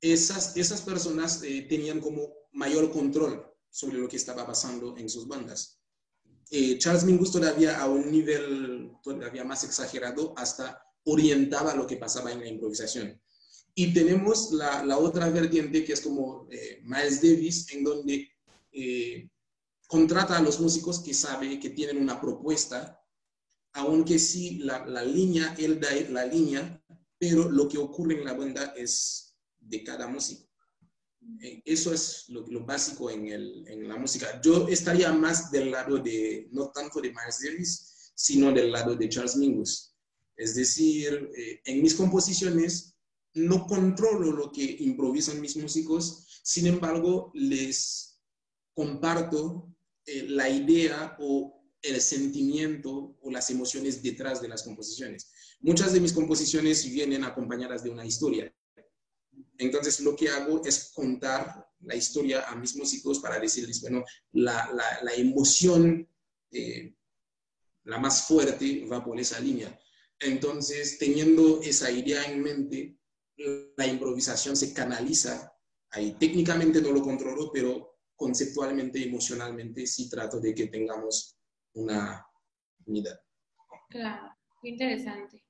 esas, 0.00 0.56
esas 0.56 0.82
personas 0.82 1.42
eh, 1.42 1.66
tenían 1.68 2.00
como 2.00 2.28
mayor 2.52 2.90
control 2.90 3.44
sobre 3.70 3.98
lo 3.98 4.08
que 4.08 4.16
estaba 4.16 4.46
pasando 4.46 4.96
en 4.96 5.08
sus 5.08 5.26
bandas. 5.26 5.80
Eh, 6.50 6.78
Charles 6.78 7.04
Mingus 7.04 7.32
todavía 7.32 7.80
a 7.80 7.88
un 7.88 8.10
nivel 8.10 8.92
todavía 9.02 9.44
más 9.44 9.64
exagerado 9.64 10.32
hasta 10.36 10.82
orientaba 11.04 11.74
lo 11.74 11.86
que 11.86 11.96
pasaba 11.96 12.32
en 12.32 12.40
la 12.40 12.48
improvisación. 12.48 13.20
Y 13.74 13.92
tenemos 13.92 14.52
la, 14.52 14.84
la 14.84 14.96
otra 14.96 15.28
vertiente 15.28 15.84
que 15.84 15.92
es 15.92 16.00
como 16.00 16.48
eh, 16.50 16.80
Miles 16.82 17.20
Davis, 17.20 17.70
en 17.72 17.84
donde 17.84 18.30
contrata 19.86 20.36
a 20.36 20.42
los 20.42 20.60
músicos 20.60 21.00
que 21.00 21.14
sabe 21.14 21.60
que 21.60 21.70
tienen 21.70 21.98
una 21.98 22.20
propuesta, 22.20 23.00
aunque 23.74 24.18
sí 24.18 24.58
la, 24.58 24.84
la 24.86 25.04
línea, 25.04 25.54
él 25.58 25.78
da 25.80 25.90
la 26.10 26.24
línea, 26.24 26.82
pero 27.18 27.50
lo 27.50 27.68
que 27.68 27.78
ocurre 27.78 28.18
en 28.18 28.24
la 28.24 28.34
banda 28.34 28.74
es 28.76 29.36
de 29.58 29.84
cada 29.84 30.06
músico. 30.08 30.46
Eh, 31.42 31.62
eso 31.64 31.92
es 31.92 32.24
lo, 32.28 32.46
lo 32.46 32.64
básico 32.64 33.10
en, 33.10 33.28
el, 33.28 33.66
en, 33.68 33.88
la 33.88 33.96
música. 33.96 34.40
Yo 34.42 34.68
estaría 34.68 35.12
más 35.12 35.50
del 35.50 35.70
lado 35.70 35.98
de, 35.98 36.48
no 36.52 36.70
tanto 36.70 37.00
de 37.00 37.08
Miles 37.08 37.40
Davis, 37.42 38.12
sino 38.14 38.52
del 38.52 38.70
lado 38.72 38.94
de 38.94 39.08
Charles 39.08 39.36
Mingus. 39.36 39.94
Es 40.36 40.54
decir, 40.54 41.30
eh, 41.36 41.60
en 41.64 41.82
mis 41.82 41.94
composiciones 41.94 42.94
no 43.34 43.66
controlo 43.66 44.32
lo 44.32 44.52
que 44.52 44.76
improvisan 44.80 45.40
mis 45.40 45.56
músicos, 45.56 46.40
sin 46.42 46.66
embargo, 46.66 47.30
les 47.34 48.05
comparto 48.76 49.74
eh, 50.04 50.26
la 50.28 50.48
idea 50.50 51.16
o 51.18 51.64
el 51.80 52.00
sentimiento 52.00 53.16
o 53.22 53.30
las 53.30 53.48
emociones 53.50 54.02
detrás 54.02 54.42
de 54.42 54.48
las 54.48 54.62
composiciones. 54.62 55.32
Muchas 55.60 55.94
de 55.94 56.00
mis 56.00 56.12
composiciones 56.12 56.84
vienen 56.84 57.24
acompañadas 57.24 57.82
de 57.82 57.90
una 57.90 58.04
historia. 58.04 58.54
Entonces 59.56 60.00
lo 60.00 60.14
que 60.14 60.28
hago 60.28 60.62
es 60.64 60.92
contar 60.94 61.66
la 61.80 61.96
historia 61.96 62.48
a 62.50 62.54
mis 62.54 62.76
músicos 62.76 63.18
para 63.18 63.40
decirles, 63.40 63.80
bueno, 63.80 64.04
la, 64.32 64.70
la, 65.02 65.14
emoción, 65.14 66.06
eh, 66.50 66.94
la 67.84 67.98
más 67.98 68.26
fuerte 68.26 68.84
va 68.84 69.02
por 69.02 69.18
esa 69.18 69.40
línea. 69.40 69.78
Entonces, 70.20 70.98
teniendo 70.98 71.62
esa 71.62 71.90
idea 71.90 72.24
en 72.24 72.42
mente, 72.42 72.98
la 73.76 73.86
improvisación 73.86 74.56
se 74.56 74.74
canaliza. 74.74 75.54
Ahí 75.90 76.16
técnicamente 76.18 76.82
no 76.82 76.90
lo 76.90 77.02
controlo, 77.02 77.50
pero 77.52 77.95
conceptualmente, 78.16 79.04
emocionalmente, 79.04 79.86
sí 79.86 80.08
trato 80.08 80.40
de 80.40 80.54
que 80.54 80.66
tengamos 80.66 81.36
una 81.74 82.26
unidad. 82.86 83.20
Claro, 83.90 84.34
interesante. 84.62 85.42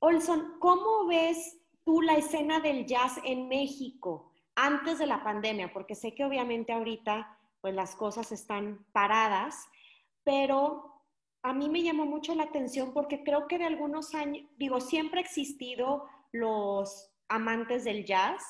Olson, 0.00 0.58
¿cómo 0.58 1.06
ves 1.06 1.58
tú 1.84 2.00
la 2.00 2.14
escena 2.14 2.60
del 2.60 2.86
jazz 2.86 3.20
en 3.24 3.48
México 3.48 4.32
antes 4.54 4.98
de 4.98 5.06
la 5.06 5.22
pandemia? 5.22 5.72
Porque 5.72 5.94
sé 5.94 6.14
que 6.14 6.24
obviamente 6.24 6.72
ahorita 6.72 7.38
pues 7.60 7.74
las 7.74 7.94
cosas 7.94 8.32
están 8.32 8.86
paradas, 8.92 9.54
pero 10.24 11.04
a 11.42 11.52
mí 11.52 11.68
me 11.68 11.82
llamó 11.82 12.06
mucho 12.06 12.34
la 12.34 12.44
atención 12.44 12.92
porque 12.94 13.22
creo 13.22 13.46
que 13.46 13.58
de 13.58 13.64
algunos 13.64 14.14
años, 14.14 14.48
digo, 14.56 14.80
siempre 14.80 15.20
ha 15.20 15.22
existido 15.22 16.06
los 16.32 17.10
amantes 17.28 17.84
del 17.84 18.04
jazz, 18.04 18.42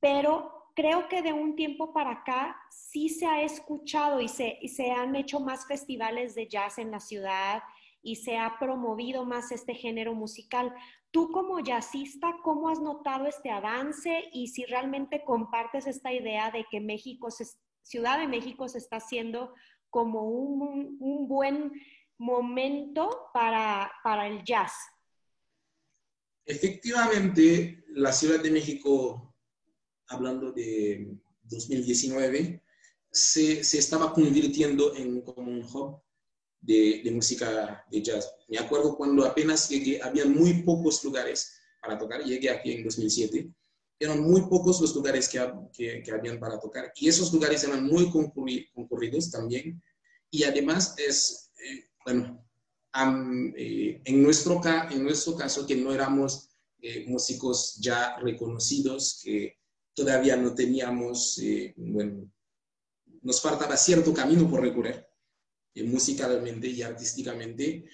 pero 0.00 0.59
creo 0.74 1.08
que 1.08 1.22
de 1.22 1.32
un 1.32 1.56
tiempo 1.56 1.92
para 1.92 2.12
acá 2.12 2.56
sí 2.70 3.08
se 3.08 3.26
ha 3.26 3.42
escuchado 3.42 4.20
y 4.20 4.28
se, 4.28 4.58
y 4.60 4.68
se 4.68 4.90
han 4.90 5.16
hecho 5.16 5.40
más 5.40 5.66
festivales 5.66 6.34
de 6.34 6.48
jazz 6.48 6.78
en 6.78 6.90
la 6.90 7.00
ciudad 7.00 7.62
y 8.02 8.16
se 8.16 8.36
ha 8.36 8.58
promovido 8.58 9.24
más 9.24 9.52
este 9.52 9.74
género 9.74 10.14
musical. 10.14 10.74
Tú 11.10 11.30
como 11.32 11.60
jazzista, 11.60 12.36
¿cómo 12.42 12.68
has 12.68 12.80
notado 12.80 13.26
este 13.26 13.50
avance 13.50 14.24
y 14.32 14.48
si 14.48 14.64
realmente 14.64 15.24
compartes 15.24 15.86
esta 15.86 16.12
idea 16.12 16.50
de 16.50 16.64
que 16.70 16.80
México, 16.80 17.28
Ciudad 17.82 18.18
de 18.18 18.28
México 18.28 18.68
se 18.68 18.78
está 18.78 18.96
haciendo 18.96 19.54
como 19.90 20.28
un, 20.28 20.96
un 21.00 21.28
buen 21.28 21.72
momento 22.16 23.30
para, 23.34 23.90
para 24.04 24.28
el 24.28 24.44
jazz? 24.44 24.72
Efectivamente, 26.46 27.84
la 27.88 28.12
Ciudad 28.12 28.42
de 28.42 28.50
México, 28.50 29.34
hablando 30.10 30.52
de 30.52 31.16
2019, 31.44 32.62
se, 33.10 33.64
se 33.64 33.78
estaba 33.78 34.12
convirtiendo 34.12 34.94
en 34.94 35.22
como 35.22 35.50
un 35.50 35.64
hub 35.64 36.02
de, 36.60 37.00
de, 37.02 37.10
música 37.10 37.84
de 37.90 38.02
jazz. 38.02 38.32
Me 38.48 38.58
acuerdo 38.58 38.96
cuando 38.96 39.24
apenas 39.24 39.68
llegué, 39.68 40.00
había 40.02 40.26
muy 40.26 40.62
pocos 40.62 41.02
lugares 41.02 41.60
para 41.80 41.98
tocar. 41.98 42.22
Llegué 42.22 42.50
aquí 42.50 42.72
en 42.72 42.84
2007. 42.84 43.50
Eran 43.98 44.20
muy 44.22 44.42
pocos 44.42 44.80
los 44.80 44.94
lugares 44.94 45.28
que, 45.28 45.52
que, 45.72 46.02
que 46.02 46.12
habían 46.12 46.38
para 46.38 46.58
tocar. 46.60 46.92
Y 46.96 47.08
esos 47.08 47.32
lugares 47.32 47.64
eran 47.64 47.84
muy 47.84 48.10
concurridos 48.10 49.30
también. 49.30 49.82
Y 50.30 50.44
además 50.44 50.94
es, 50.98 51.50
eh, 51.64 51.88
bueno, 52.04 52.46
eh, 53.56 54.00
en, 54.04 54.22
nuestro, 54.22 54.60
en 54.90 55.02
nuestro 55.02 55.36
caso, 55.36 55.66
que 55.66 55.76
no 55.76 55.92
éramos 55.92 56.50
eh, 56.80 57.04
músicos 57.06 57.76
ya 57.76 58.16
reconocidos, 58.18 59.20
que 59.22 59.59
todavía 59.94 60.36
no 60.36 60.54
teníamos, 60.54 61.40
bueno, 61.76 62.30
nos 63.22 63.40
faltaba 63.40 63.76
cierto 63.76 64.14
camino 64.14 64.48
por 64.48 64.60
recorrer 64.60 65.10
eh, 65.74 65.84
musicalmente 65.84 66.66
y 66.68 66.82
artísticamente, 66.82 67.84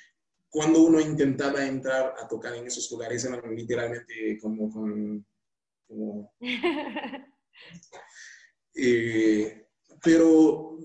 cuando 0.48 0.82
uno 0.82 1.00
intentaba 1.00 1.66
entrar 1.66 2.14
a 2.18 2.26
tocar 2.26 2.54
en 2.54 2.66
esos 2.66 2.90
lugares 2.90 3.24
eran 3.24 3.54
literalmente 3.54 4.38
como 4.40 4.70
con... 4.70 5.26
Eh, 8.78 9.68
pero 10.02 10.78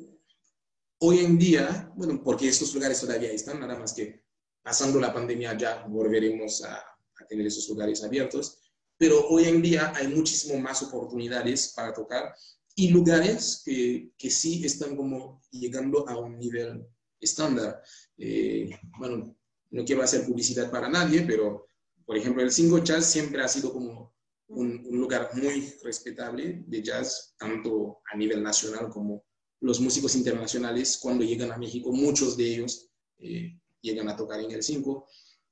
hoy 0.99 1.19
en 1.19 1.37
día, 1.37 1.91
bueno, 1.93 2.23
porque 2.23 2.47
estos 2.47 2.73
lugares 2.73 3.01
todavía 3.01 3.29
están, 3.29 3.59
nada 3.59 3.77
más 3.77 3.91
que 3.91 4.23
pasando 4.63 4.97
la 4.97 5.13
pandemia 5.13 5.57
ya 5.57 5.85
volveremos 5.87 6.63
a, 6.63 6.77
a 6.77 7.27
tener 7.27 7.45
esos 7.47 7.67
lugares 7.67 8.01
abiertos, 8.01 8.60
pero 9.01 9.27
hoy 9.29 9.45
en 9.45 9.63
día 9.63 9.91
hay 9.95 10.09
muchísimo 10.09 10.59
más 10.59 10.83
oportunidades 10.83 11.73
para 11.75 11.91
tocar 11.91 12.35
y 12.75 12.89
lugares 12.89 13.63
que, 13.65 14.11
que 14.15 14.29
sí 14.29 14.63
están 14.63 14.95
como 14.95 15.41
llegando 15.49 16.07
a 16.07 16.19
un 16.19 16.37
nivel 16.37 16.85
estándar. 17.19 17.81
Eh, 18.19 18.69
bueno, 18.99 19.35
no 19.71 19.85
quiero 19.85 20.03
hacer 20.03 20.23
publicidad 20.23 20.69
para 20.69 20.87
nadie, 20.87 21.23
pero 21.23 21.65
por 22.05 22.15
ejemplo 22.15 22.43
el 22.43 22.51
Cinco 22.51 22.77
Jazz 22.77 23.07
siempre 23.07 23.41
ha 23.41 23.47
sido 23.47 23.73
como 23.73 24.13
un, 24.49 24.85
un, 24.85 24.99
lugar 24.99 25.31
muy 25.33 25.73
respetable 25.81 26.63
de 26.67 26.83
jazz, 26.83 27.33
tanto 27.39 28.01
a 28.13 28.15
nivel 28.15 28.43
nacional 28.43 28.89
como 28.89 29.25
los 29.61 29.79
músicos 29.79 30.15
internacionales, 30.15 30.99
cuando 31.01 31.23
llegan 31.23 31.51
a 31.51 31.57
México, 31.57 31.91
muchos 31.91 32.37
de 32.37 32.53
ellos 32.53 32.87
eh, 33.17 33.59
llegan 33.81 34.09
a 34.09 34.15
tocar 34.15 34.41
en 34.41 34.51
el 34.51 34.61
5. 34.61 35.07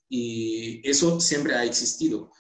Y 0.08 0.88
eso 0.88 1.20
siempre 1.20 1.56
ha 1.56 1.66
existido 1.66 2.32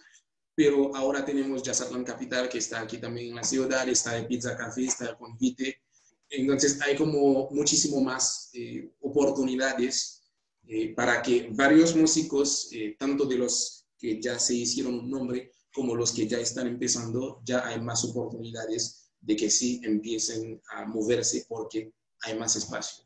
pero 0.60 0.94
ahora 0.94 1.24
tenemos 1.24 1.64
Jazzatlan 1.64 2.04
Capital, 2.04 2.50
que 2.50 2.58
está 2.58 2.82
aquí 2.82 2.98
también 2.98 3.30
en 3.30 3.36
la 3.36 3.46
ciudad, 3.46 3.88
está 3.88 4.16
de 4.16 4.24
Pizza 4.24 4.58
Café, 4.58 4.84
está 4.84 5.08
de 5.08 5.16
Convite. 5.16 5.84
Entonces 6.30 6.82
hay 6.82 6.98
como 6.98 7.50
muchísimo 7.52 8.02
más 8.02 8.50
eh, 8.52 8.92
oportunidades 9.00 10.22
eh, 10.68 10.94
para 10.94 11.22
que 11.22 11.48
varios 11.54 11.96
músicos, 11.96 12.68
eh, 12.74 12.98
tanto 13.00 13.24
de 13.24 13.38
los 13.38 13.86
que 13.98 14.22
ya 14.22 14.38
se 14.38 14.54
hicieron 14.54 14.96
un 14.96 15.10
nombre 15.10 15.54
como 15.74 15.96
los 15.96 16.12
que 16.12 16.28
ya 16.28 16.40
están 16.40 16.68
empezando, 16.68 17.42
ya 17.46 17.66
hay 17.66 17.80
más 17.80 18.04
oportunidades 18.04 19.14
de 19.22 19.38
que 19.38 19.50
sí 19.50 19.80
empiecen 19.82 20.62
a 20.72 20.84
moverse 20.84 21.46
porque 21.48 21.94
hay 22.24 22.38
más 22.38 22.58
espacio. 22.58 23.06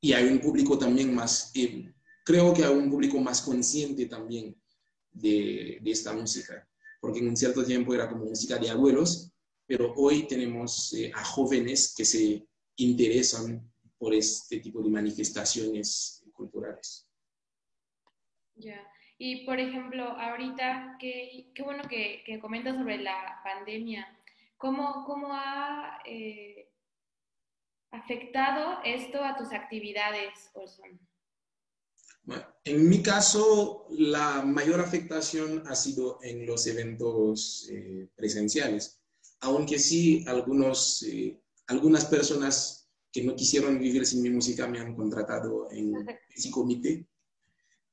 Y 0.00 0.12
hay 0.12 0.26
un 0.28 0.38
público 0.38 0.78
también 0.78 1.12
más, 1.12 1.50
creo 2.24 2.54
que 2.54 2.64
hay 2.64 2.72
un 2.72 2.88
público 2.88 3.18
más 3.18 3.42
consciente 3.42 4.06
también 4.06 4.56
de, 5.10 5.80
de 5.82 5.90
esta 5.90 6.12
música 6.12 6.68
porque 7.04 7.18
en 7.18 7.28
un 7.28 7.36
cierto 7.36 7.62
tiempo 7.62 7.92
era 7.92 8.08
como 8.08 8.24
música 8.24 8.56
de 8.56 8.70
abuelos, 8.70 9.30
pero 9.66 9.92
hoy 9.94 10.26
tenemos 10.26 10.90
eh, 10.94 11.12
a 11.14 11.22
jóvenes 11.22 11.94
que 11.94 12.02
se 12.02 12.48
interesan 12.76 13.70
por 13.98 14.14
este 14.14 14.58
tipo 14.60 14.82
de 14.82 14.88
manifestaciones 14.88 16.24
culturales. 16.32 17.06
Ya, 18.54 18.80
y 19.18 19.44
por 19.44 19.60
ejemplo, 19.60 20.02
ahorita, 20.18 20.96
qué, 20.98 21.50
qué 21.54 21.62
bueno 21.62 21.82
que, 21.90 22.22
que, 22.24 22.40
comentas 22.40 22.74
sobre 22.74 22.96
la 22.96 23.38
pandemia. 23.44 24.08
¿Cómo, 24.56 25.04
cómo 25.04 25.28
ha 25.30 25.98
eh, 26.06 26.70
afectado 27.90 28.78
esto 28.82 29.22
a 29.22 29.36
tus 29.36 29.52
actividades, 29.52 30.50
Orson? 30.54 30.98
En 32.64 32.88
mi 32.88 33.02
caso, 33.02 33.86
la 33.90 34.42
mayor 34.42 34.80
afectación 34.80 35.62
ha 35.66 35.76
sido 35.76 36.18
en 36.22 36.46
los 36.46 36.66
eventos 36.66 37.68
eh, 37.70 38.08
presenciales, 38.16 39.00
aunque 39.40 39.78
sí 39.78 40.24
algunos, 40.26 41.02
eh, 41.02 41.38
algunas 41.66 42.06
personas 42.06 42.88
que 43.12 43.22
no 43.22 43.36
quisieron 43.36 43.78
vivir 43.78 44.06
sin 44.06 44.22
mi 44.22 44.30
música 44.30 44.66
me 44.66 44.80
han 44.80 44.96
contratado 44.96 45.70
en 45.70 45.92
ese 46.34 46.50
comité, 46.50 47.06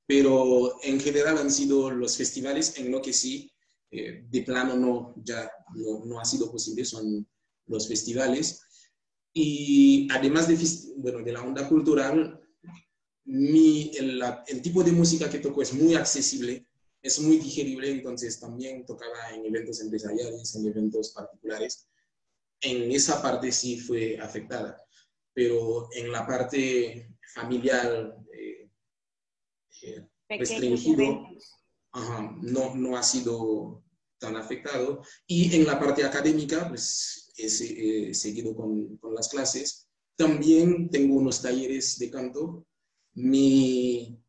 pero 0.08 0.82
en 0.84 1.00
general 1.00 1.38
han 1.38 1.52
sido 1.52 1.92
los 1.92 2.18
festivales 2.18 2.78
en 2.78 2.92
lo 2.92 3.02
que 3.02 3.14
sí, 3.14 3.52
eh, 3.92 4.26
de 4.30 4.42
plano 4.44 4.76
no, 4.76 5.14
ya 5.24 5.52
no, 5.76 6.06
no, 6.06 6.20
ha 6.20 6.26
sido 6.26 6.50
posible, 6.50 6.86
son 6.86 7.28
los 7.68 7.88
festivales. 7.88 8.62
Y 9.34 10.08
además 10.12 10.48
de, 10.48 10.58
bueno, 10.98 11.20
de 11.20 11.32
la 11.32 11.44
onda 11.44 11.68
cultural, 11.68 12.41
mi, 13.26 13.92
el, 13.98 14.22
el, 14.48 14.62
tipo 14.62 14.84
de 14.84 14.92
música 14.92 15.30
que 15.30 15.40
toco 15.40 15.62
es 15.62 15.74
muy 15.74 15.96
accesible, 15.96 16.66
es 17.02 17.20
muy 17.20 17.38
digerible, 17.38 17.90
entonces 17.90 18.40
también 18.40 18.86
tocaba 18.86 19.32
en 19.34 19.46
eventos 19.46 19.80
empresariales, 19.82 20.56
en 20.56 20.68
eventos 20.68 21.12
particulares. 21.12 21.88
En 22.62 22.92
esa 22.92 23.22
parte 23.22 23.52
sí 23.52 23.80
fue 23.80 24.20
afectada, 24.20 24.84
pero 25.34 25.90
en 25.94 26.12
la 26.12 26.26
parte 26.26 27.10
familiar 27.34 28.16
eh, 28.34 28.70
eh, 29.84 30.08
restringido, 30.30 31.28
ajá, 31.92 32.36
no, 32.42 32.76
no 32.76 32.98
ha 32.98 33.04
sido 33.04 33.84
tan 34.20 34.36
afectado. 34.36 35.02
Y 35.26 35.56
en 35.56 35.66
la 35.66 35.80
parte 35.80 36.04
académica, 36.04 36.70
pues 36.70 37.34
he, 37.38 38.10
he 38.10 38.14
seguido 38.14 38.56
con, 38.56 38.98
con 38.98 39.16
las 39.16 39.30
clases. 39.30 39.88
También 40.16 40.90
tengo 40.90 41.16
unos 41.16 41.42
talleres 41.42 41.98
de 41.98 42.12
canto 42.12 42.68
mi, 43.14 44.22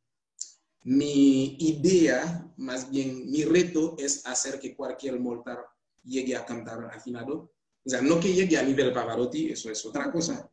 mi 0.85 1.57
idea, 1.59 2.53
más 2.57 2.91
bien 2.91 3.31
mi 3.31 3.45
reto 3.45 3.97
es 3.99 4.27
hacer 4.27 4.59
que 4.59 4.75
cualquier 4.75 5.19
mortal 5.21 5.59
llegue 6.05 6.37
a 6.37 6.45
cantar 6.45 6.85
afinado. 6.93 7.53
O 7.85 7.89
sea, 7.89 8.01
no 8.01 8.21
que 8.21 8.33
llegue 8.33 8.57
a 8.57 8.63
nivel 8.63 8.93
Pavarotti, 8.93 9.51
eso 9.51 9.71
es 9.71 9.85
otra 9.85 10.11
cosa, 10.11 10.51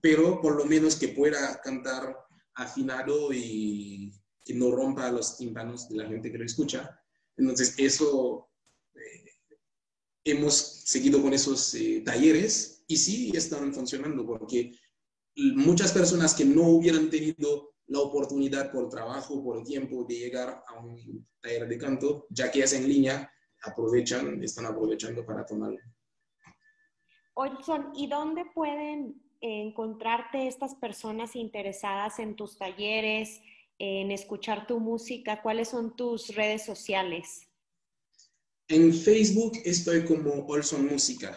pero 0.00 0.40
por 0.40 0.56
lo 0.56 0.64
menos 0.66 0.96
que 0.96 1.08
pueda 1.08 1.60
cantar 1.62 2.16
afinado 2.54 3.32
y 3.32 4.12
que 4.44 4.54
no 4.54 4.70
rompa 4.70 5.10
los 5.10 5.36
tímpanos 5.38 5.88
de 5.88 5.96
la 5.96 6.08
gente 6.08 6.30
que 6.30 6.38
lo 6.38 6.44
escucha. 6.44 7.00
Entonces, 7.36 7.74
eso, 7.78 8.50
eh, 8.94 9.30
hemos 10.24 10.54
seguido 10.54 11.22
con 11.22 11.32
esos 11.32 11.74
eh, 11.74 12.02
talleres 12.04 12.84
y 12.86 12.96
sí 12.96 13.32
están 13.34 13.72
funcionando 13.72 14.26
porque 14.26 14.72
muchas 15.36 15.92
personas 15.92 16.34
que 16.34 16.44
no 16.44 16.62
hubieran 16.62 17.10
tenido 17.10 17.74
la 17.86 18.00
oportunidad 18.00 18.70
por 18.70 18.88
trabajo, 18.88 19.42
por 19.42 19.62
tiempo 19.64 20.04
de 20.08 20.14
llegar 20.16 20.62
a 20.66 20.80
un 20.80 21.26
taller 21.40 21.68
de 21.68 21.78
canto, 21.78 22.26
ya 22.30 22.50
que 22.50 22.62
es 22.62 22.72
en 22.72 22.88
línea, 22.88 23.30
aprovechan, 23.64 24.42
están 24.42 24.66
aprovechando 24.66 25.24
para 25.24 25.44
tomarlo. 25.44 25.78
Olson, 27.34 27.92
¿y 27.94 28.08
dónde 28.08 28.44
pueden 28.54 29.22
encontrarte 29.40 30.46
estas 30.46 30.74
personas 30.74 31.34
interesadas 31.34 32.18
en 32.18 32.36
tus 32.36 32.58
talleres, 32.58 33.40
en 33.78 34.10
escuchar 34.10 34.66
tu 34.66 34.80
música? 34.80 35.42
¿Cuáles 35.42 35.68
son 35.68 35.96
tus 35.96 36.34
redes 36.34 36.64
sociales? 36.64 37.48
En 38.68 38.92
Facebook 38.92 39.58
estoy 39.64 40.04
como 40.04 40.46
Olson 40.46 40.86
Música. 40.86 41.36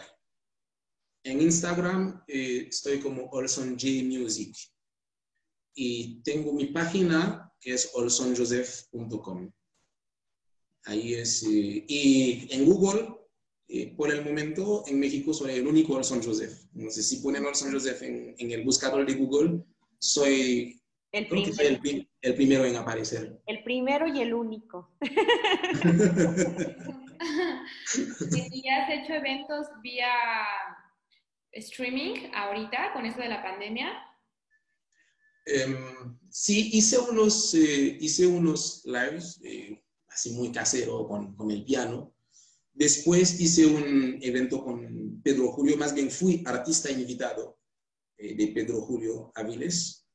En 1.26 1.42
Instagram 1.42 2.22
eh, 2.28 2.68
estoy 2.68 3.00
como 3.00 3.24
Olson 3.30 3.70
J 3.70 4.04
Music. 4.04 4.54
Y 5.74 6.22
tengo 6.22 6.52
mi 6.52 6.66
página 6.66 7.52
que 7.60 7.74
es 7.74 7.90
olsonjoseph.com. 7.94 9.50
Ahí 10.84 11.14
es. 11.14 11.42
Eh, 11.42 11.84
y 11.88 12.46
en 12.52 12.64
Google, 12.64 13.08
eh, 13.66 13.92
por 13.96 14.12
el 14.12 14.24
momento, 14.24 14.84
en 14.86 15.00
México 15.00 15.34
soy 15.34 15.54
el 15.54 15.66
único 15.66 15.94
Olson 15.94 16.22
Joseph. 16.22 16.62
No 16.74 16.90
sé 16.90 17.02
si 17.02 17.16
ponen 17.16 17.44
Olson 17.44 17.72
Joseph 17.72 18.02
en, 18.02 18.36
el 18.38 18.64
buscador 18.64 19.04
de 19.04 19.14
Google, 19.14 19.64
soy 19.98 20.80
el, 21.10 21.26
el, 22.22 22.34
primero 22.36 22.64
en 22.64 22.76
aparecer. 22.76 23.36
El 23.46 23.64
primero 23.64 24.06
y 24.06 24.20
el 24.20 24.32
único. 24.32 24.92
¿Y 28.52 28.68
has 28.68 28.90
hecho 28.90 29.14
eventos 29.14 29.66
vía 29.82 30.06
streaming 31.52 32.30
ahorita 32.34 32.92
con 32.92 33.06
eso 33.06 33.20
de 33.20 33.28
la 33.28 33.42
pandemia? 33.42 33.92
Em, 35.46 36.18
sí, 36.28 36.70
hice 36.72 36.98
unos, 36.98 37.54
eh, 37.54 37.98
hice 38.00 38.26
unos 38.26 38.82
lives, 38.84 39.40
eh, 39.44 39.80
así 40.08 40.32
muy 40.32 40.50
casero, 40.50 41.06
con, 41.06 41.36
con, 41.36 41.50
el 41.50 41.64
piano. 41.64 42.14
Después 42.72 43.40
hice 43.40 43.64
un 43.66 44.18
evento 44.20 44.62
con 44.64 45.22
Pedro 45.22 45.52
Julio, 45.52 45.76
más 45.76 45.94
bien 45.94 46.10
fui 46.10 46.42
artista 46.44 46.90
invitado 46.90 47.58
eh, 48.18 48.34
de 48.34 48.48
Pedro 48.48 48.80
Julio 48.82 49.32
Aviles. 49.34 50.06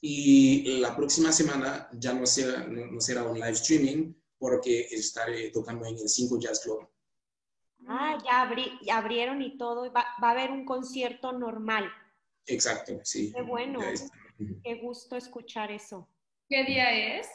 Y 0.00 0.78
la 0.78 0.94
próxima 0.94 1.32
semana 1.32 1.88
ya 1.94 2.12
no 2.12 2.26
será, 2.26 2.66
no, 2.68 3.00
será 3.00 3.24
un 3.24 3.40
live 3.40 3.52
streaming 3.52 4.14
porque 4.38 4.88
estaré 4.90 5.50
tocando 5.50 5.86
en 5.86 5.98
el 5.98 6.08
5 6.08 6.38
Jazz 6.38 6.60
Club. 6.60 6.86
Ah, 7.88 8.18
ya, 8.24 8.96
abrieron 8.96 9.42
y 9.42 9.56
todo, 9.56 9.92
va, 9.92 10.04
va, 10.22 10.28
a 10.28 10.30
haber 10.32 10.50
un 10.50 10.64
concierto 10.64 11.32
normal. 11.32 11.90
Exacto, 12.46 13.00
sí. 13.04 13.32
Qué 13.32 13.42
bueno, 13.42 13.80
qué 14.64 14.74
gusto 14.76 15.16
escuchar 15.16 15.70
eso. 15.70 16.08
¿Qué 16.48 16.64
día 16.64 17.18
es? 17.18 17.28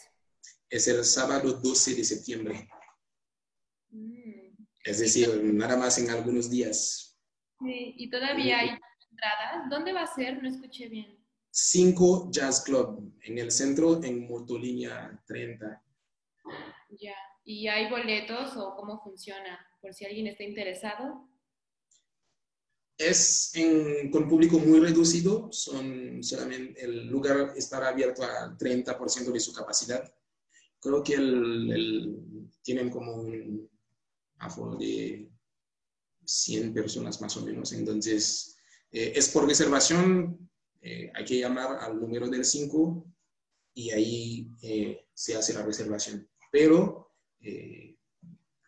Es 0.69 0.87
el 0.87 1.03
sábado 1.03 1.53
12 1.53 1.95
de 1.95 2.03
septiembre. 2.03 2.69
Mm. 3.89 4.51
Es 4.83 4.99
decir, 4.99 5.41
nada 5.43 5.77
más 5.77 5.97
en 5.97 6.09
algunos 6.09 6.49
días. 6.49 7.17
Sí, 7.59 7.93
y 7.97 8.09
todavía 8.09 8.59
hay 8.59 8.69
entradas. 9.11 9.69
¿Dónde 9.69 9.93
va 9.93 10.03
a 10.03 10.15
ser? 10.15 10.41
No 10.41 10.49
escuché 10.49 10.87
bien. 10.87 11.17
5 11.51 12.29
Jazz 12.31 12.63
Club, 12.63 13.13
en 13.23 13.37
el 13.37 13.51
centro, 13.51 14.01
en 14.03 14.27
Motolínea 14.27 15.21
30. 15.27 15.83
Ya. 16.99 17.15
¿Y 17.43 17.67
hay 17.67 17.89
boletos 17.89 18.55
o 18.55 18.75
cómo 18.75 19.01
funciona? 19.03 19.59
Por 19.81 19.93
si 19.93 20.05
alguien 20.05 20.27
está 20.27 20.43
interesado. 20.43 21.27
Es 22.97 23.51
con 24.11 24.29
público 24.29 24.59
muy 24.59 24.79
reducido, 24.79 25.51
son 25.51 26.21
solamente, 26.23 26.83
el 26.83 27.07
lugar 27.07 27.53
estará 27.55 27.87
abierto 27.87 28.21
al 28.23 28.55
30% 28.57 29.31
de 29.31 29.39
su 29.39 29.51
capacidad. 29.53 30.13
Creo 30.79 31.01
que 31.01 31.15
tienen 32.61 32.89
como 32.91 33.15
un 33.15 33.67
aforo 34.37 34.75
de 34.77 35.31
100 36.25 36.73
personas 36.75 37.19
más 37.21 37.35
o 37.37 37.41
menos, 37.41 37.73
entonces 37.73 38.55
eh, 38.91 39.13
es 39.15 39.29
por 39.29 39.47
reservación, 39.47 40.49
eh, 40.81 41.11
hay 41.15 41.25
que 41.25 41.39
llamar 41.39 41.77
al 41.79 41.99
número 41.99 42.27
del 42.29 42.45
5 42.45 43.05
y 43.73 43.89
ahí 43.89 44.51
eh, 44.61 45.07
se 45.13 45.35
hace 45.35 45.53
la 45.53 45.65
reservación. 45.65 46.29
Pero 46.51 47.13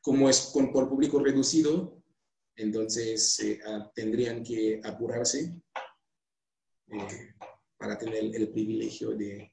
como 0.04 0.30
es 0.30 0.52
con, 0.54 0.72
por 0.72 0.90
público 0.90 1.18
reducido, 1.20 1.98
entonces 2.56 3.40
ah, 3.66 3.90
tendrían 3.96 4.44
que 4.44 4.82
apurarse 4.84 5.56
para 7.78 7.98
tener 7.98 8.36
el 8.36 8.52
privilegio 8.52 9.12
de 9.12 9.52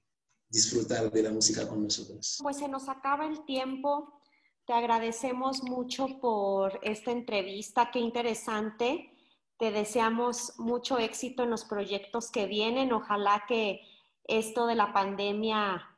disfrutar 0.48 1.10
de 1.10 1.22
la 1.22 1.30
música 1.30 1.66
con 1.68 1.84
nosotros. 1.84 2.38
Pues 2.42 2.58
se 2.58 2.68
nos 2.68 2.88
acaba 2.88 3.26
el 3.26 3.44
tiempo. 3.44 4.20
Te 4.66 4.72
agradecemos 4.72 5.62
mucho 5.62 6.20
por 6.20 6.80
esta 6.82 7.12
entrevista. 7.12 7.90
Qué 7.92 8.00
interesante. 8.00 9.16
Te 9.56 9.70
deseamos 9.70 10.54
mucho 10.58 10.98
éxito 10.98 11.44
en 11.44 11.50
los 11.50 11.64
proyectos 11.64 12.30
que 12.30 12.46
vienen. 12.46 12.92
Ojalá 12.92 13.44
que 13.46 13.80
esto 14.24 14.66
de 14.66 14.74
la 14.74 14.92
pandemia 14.92 15.89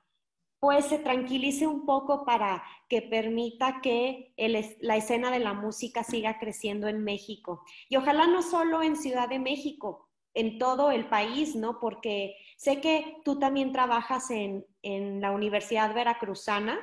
pues 0.63 0.85
se 0.85 1.01
tranquilice 1.01 1.67
un 1.67 1.85
poco 1.85 2.25
para 2.25 2.63
que 2.89 3.03
permita 3.03 3.81
que 3.83 4.33
la 4.37 4.97
escena 4.97 5.33
de 5.33 5.41
la 5.41 5.55
música 5.55 6.05
siga 6.05 6.39
creciendo 6.39 6.87
en 6.87 7.03
México. 7.03 7.65
Y 7.89 7.97
ojalá 7.97 8.29
no 8.29 8.43
solo 8.43 8.81
en 8.81 8.95
Ciudad 8.95 9.29
de 9.29 9.41
México, 9.41 10.09
en 10.35 10.59
todo 10.59 10.93
el 10.93 11.09
país, 11.09 11.57
¿no? 11.57 11.81
Porque 11.81 12.37
sé 12.57 12.81
que 12.81 13.17
tú 13.25 13.41
también 13.41 13.73
trabajas 13.73 14.31
en, 14.31 14.65
en 14.83 15.21
la 15.21 15.33
Universidad 15.33 15.93
Veracruzana 15.95 16.79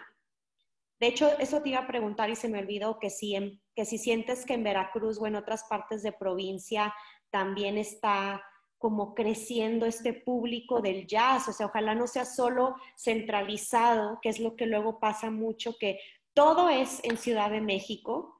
de 0.99 1.07
hecho, 1.07 1.31
eso 1.39 1.61
te 1.61 1.69
iba 1.69 1.79
a 1.79 1.87
preguntar 1.87 2.29
y 2.29 2.35
se 2.35 2.49
me 2.49 2.59
olvidó 2.59 2.99
que 2.99 3.09
si, 3.09 3.61
que 3.73 3.85
si 3.85 3.97
sientes 3.97 4.45
que 4.45 4.55
en 4.55 4.63
Veracruz 4.63 5.17
o 5.19 5.27
en 5.27 5.35
otras 5.35 5.63
partes 5.63 6.03
de 6.03 6.11
provincia 6.11 6.93
también 7.29 7.77
está 7.77 8.43
como 8.79 9.13
creciendo 9.13 9.85
este 9.85 10.13
público 10.13 10.81
del 10.81 11.05
jazz, 11.05 11.47
o 11.49 11.53
sea, 11.53 11.67
ojalá 11.67 11.93
no 11.93 12.07
sea 12.07 12.25
solo 12.25 12.75
centralizado, 12.97 14.19
que 14.21 14.29
es 14.29 14.39
lo 14.39 14.55
que 14.55 14.65
luego 14.65 14.99
pasa 14.99 15.29
mucho, 15.29 15.77
que 15.77 15.99
todo 16.33 16.69
es 16.69 17.01
en 17.03 17.17
Ciudad 17.17 17.51
de 17.51 17.61
México 17.61 18.37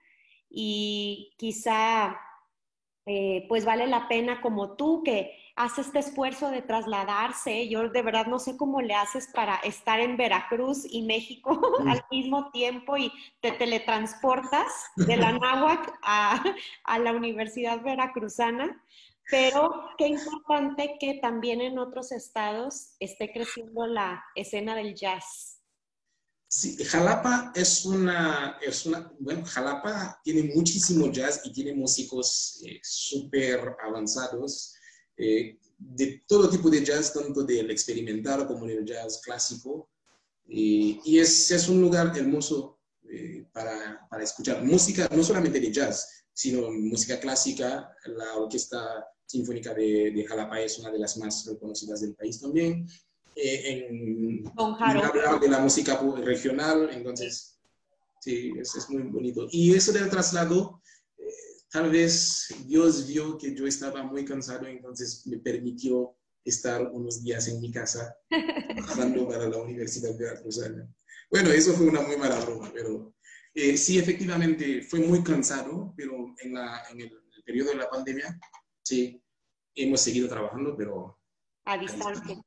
y 0.50 1.34
quizá 1.38 2.18
eh, 3.06 3.46
pues 3.50 3.66
vale 3.66 3.88
la 3.88 4.08
pena 4.08 4.40
como 4.40 4.76
tú 4.76 5.04
que 5.04 5.36
hace 5.56 5.82
este 5.82 6.00
esfuerzo 6.00 6.52
de 6.52 6.62
trasladarse. 6.62 7.68
Yo 7.68 7.90
de 7.90 8.02
verdad 8.02 8.28
no 8.28 8.40
sé 8.40 8.56
cómo 8.56 8.82
le 8.82 8.94
haces 8.94 9.28
para 9.34 9.56
estar 9.58 10.00
en 10.00 10.16
Veracruz 10.16 10.86
y 10.90 11.02
México 11.02 11.60
al 11.88 12.06
mismo 12.12 12.52
tiempo 12.52 12.98
y 12.98 13.12
te 13.42 13.52
teletransportas 13.52 14.92
de 14.96 15.18
la 15.18 15.32
náhuac 15.34 15.92
a, 16.04 16.42
a 16.84 17.00
la 17.00 17.12
Universidad 17.12 17.82
Veracruzana. 17.82 18.82
Pero 19.30 19.72
qué 19.98 20.08
importante 20.08 20.98
que 21.00 21.20
también 21.22 21.62
en 21.62 21.78
otros 21.78 22.12
estados 22.12 22.96
esté 23.00 23.32
creciendo 23.32 23.86
la 23.86 24.24
escena 24.36 24.76
del 24.76 24.96
jazz. 24.96 25.62
Sí, 26.48 26.84
Jalapa 26.84 27.52
es 27.54 27.86
una, 27.86 28.58
es 28.60 28.88
una, 28.88 29.14
bueno, 29.20 29.46
Jalapa 29.46 30.20
tiene 30.24 30.52
muchísimo 30.56 31.12
jazz 31.12 31.42
y 31.44 31.54
tiene 31.54 31.74
músicos 31.74 32.60
eh, 32.66 32.80
súper 32.82 33.78
avanzados. 33.86 34.74
Eh, 35.16 35.60
de 35.78 36.24
todo 36.28 36.50
tipo 36.50 36.70
de 36.70 36.84
jazz, 36.84 37.14
tanto 37.14 37.44
del 37.44 37.70
experimental 37.70 38.48
como 38.48 38.66
del 38.66 38.84
jazz 38.84 39.22
clásico. 39.24 39.92
y 40.48 41.20
es, 41.20 41.52
es, 41.52 41.70
un 41.70 41.82
lugar 41.82 42.12
hermoso 42.18 42.80
eh, 43.12 43.46
para, 43.52 44.08
para, 44.10 44.24
escuchar 44.24 44.64
música, 44.64 45.08
no 45.16 45.24
solamente 45.24 45.60
de 45.60 45.72
jazz, 45.72 46.26
sino 46.34 46.72
música 46.72 47.20
clásica. 47.20 47.96
La 48.06 48.36
Orquesta 48.38 49.08
Sinfónica 49.30 49.74
de, 49.74 50.12
de 50.12 50.26
Jalapa 50.26 50.60
es 50.60 50.80
una 50.80 50.92
de 50.92 51.00
las 51.00 51.18
más 51.18 51.46
reconocidas 51.46 52.02
del 52.02 52.16
país 52.16 52.42
también. 52.42 52.88
Eh, 53.36 53.86
en, 53.88 54.44
hablar 54.58 55.40
de 55.40 55.48
la 55.48 55.60
música 55.60 56.02
regional, 56.24 56.90
entonces, 56.92 57.60
sí, 58.20 58.52
es, 58.60 58.76
es 58.76 58.90
muy 58.90 59.04
bonito. 59.04 59.48
Y 59.52 59.74
eso 59.76 59.92
del 59.92 60.10
traslado 60.10 60.82
tal 61.72 61.90
vez 61.90 62.48
Dios 62.66 63.08
vio 63.08 63.38
que 63.38 63.56
yo 63.56 63.68
estaba 63.68 64.04
muy 64.04 64.26
cansado, 64.26 64.68
entonces 64.68 65.26
me 65.28 65.38
permitió 65.38 66.16
estar 66.44 66.88
unos 66.92 67.24
días 67.24 67.48
en 67.48 67.62
mi 67.62 67.72
casa 67.72 68.16
trabajando 68.76 69.28
para 69.28 69.48
la 69.48 69.58
Universidad 69.58 70.12
de 70.12 70.26
Veracruzana. 70.26 70.90
Bueno, 71.30 71.52
eso 71.52 71.74
fue 71.74 71.88
una 71.88 72.02
muy 72.02 72.18
mala 72.18 72.40
broma, 72.40 72.72
pero 72.74 73.14
eh, 73.54 73.78
sí, 73.78 74.00
efectivamente, 74.00 74.82
fue 74.82 75.00
muy 75.00 75.22
cansado, 75.24 75.94
pero 75.96 76.34
en, 76.40 76.54
la, 76.54 76.84
en 76.92 77.02
el, 77.02 77.12
periodo 77.46 77.72
de 77.72 77.78
la 77.78 77.90
pandemia, 77.90 78.40
sí, 78.90 79.24
hemos 79.76 80.02
seguido 80.02 80.28
trabajando, 80.28 80.76
pero... 80.76 81.18
A 81.66 81.78
distancia. 81.78 82.42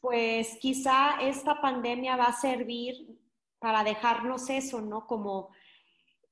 Pues 0.00 0.56
quizá 0.60 1.20
esta 1.20 1.60
pandemia 1.60 2.16
va 2.16 2.26
a 2.26 2.40
servir 2.40 2.94
para 3.58 3.84
dejarnos 3.84 4.48
eso, 4.48 4.80
¿no? 4.80 5.06
Como 5.06 5.50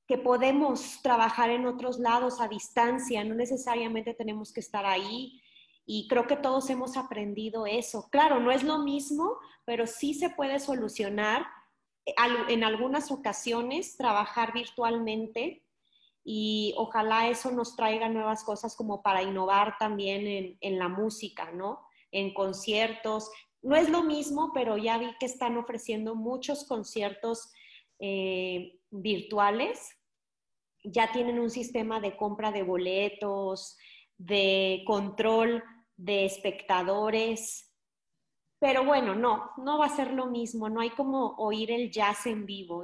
que 0.07 0.17
podemos 0.17 1.01
trabajar 1.03 1.51
en 1.51 1.67
otros 1.67 1.99
lados 1.99 2.41
a 2.41 2.47
distancia, 2.47 3.23
no 3.23 3.35
necesariamente 3.35 4.15
tenemos 4.15 4.51
que 4.51 4.61
estar 4.61 4.85
ahí 4.85 5.39
y 5.85 6.07
creo 6.07 6.25
que 6.25 6.35
todos 6.35 6.69
hemos 6.71 6.97
aprendido 6.97 7.67
eso. 7.67 8.09
Claro, 8.09 8.39
no 8.39 8.51
es 8.51 8.63
lo 8.63 8.79
mismo, 8.79 9.37
pero 9.65 9.85
sí 9.85 10.15
se 10.15 10.31
puede 10.31 10.59
solucionar 10.59 11.45
eh, 12.05 12.13
en 12.47 12.63
algunas 12.63 13.11
ocasiones, 13.11 13.97
trabajar 13.97 14.53
virtualmente 14.53 15.63
y 16.31 16.75
ojalá 16.77 17.27
eso 17.27 17.49
nos 17.49 17.75
traiga 17.75 18.07
nuevas 18.07 18.43
cosas 18.43 18.75
como 18.75 19.01
para 19.01 19.23
innovar 19.23 19.77
también 19.79 20.57
en, 20.61 20.77
la 20.77 20.87
música, 20.87 21.49
¿no? 21.51 21.79
En 22.11 22.35
conciertos. 22.35 23.31
No 23.63 23.75
es 23.75 23.89
lo 23.89 24.03
mismo, 24.03 24.51
pero 24.53 24.77
ya 24.77 24.99
vi 24.99 25.07
que 25.19 25.25
están 25.25 25.57
ofreciendo 25.57 26.13
muchos 26.13 26.67
conciertos 26.67 27.51
eh, 27.97 28.79
virtuales. 28.91 29.89
Ya 30.83 31.11
tienen 31.11 31.39
un 31.39 31.49
sistema 31.49 31.99
de 31.99 32.15
compra 32.15 32.51
de 32.51 32.61
boletos, 32.61 33.75
de 34.15 34.83
control 34.85 35.63
de 35.97 36.25
espectadores. 36.25 37.73
Pero 38.59 38.85
bueno, 38.85 39.15
no, 39.15 39.49
no 39.57 39.79
va 39.79 39.87
a 39.87 39.95
ser 39.95 40.13
lo 40.13 40.27
mismo, 40.27 40.69
no 40.69 40.81
hay 40.81 40.91
como 40.91 41.37
oír 41.37 41.71
el 41.71 41.89
jazz 41.89 42.27
en 42.27 42.45
vivo, 42.45 42.83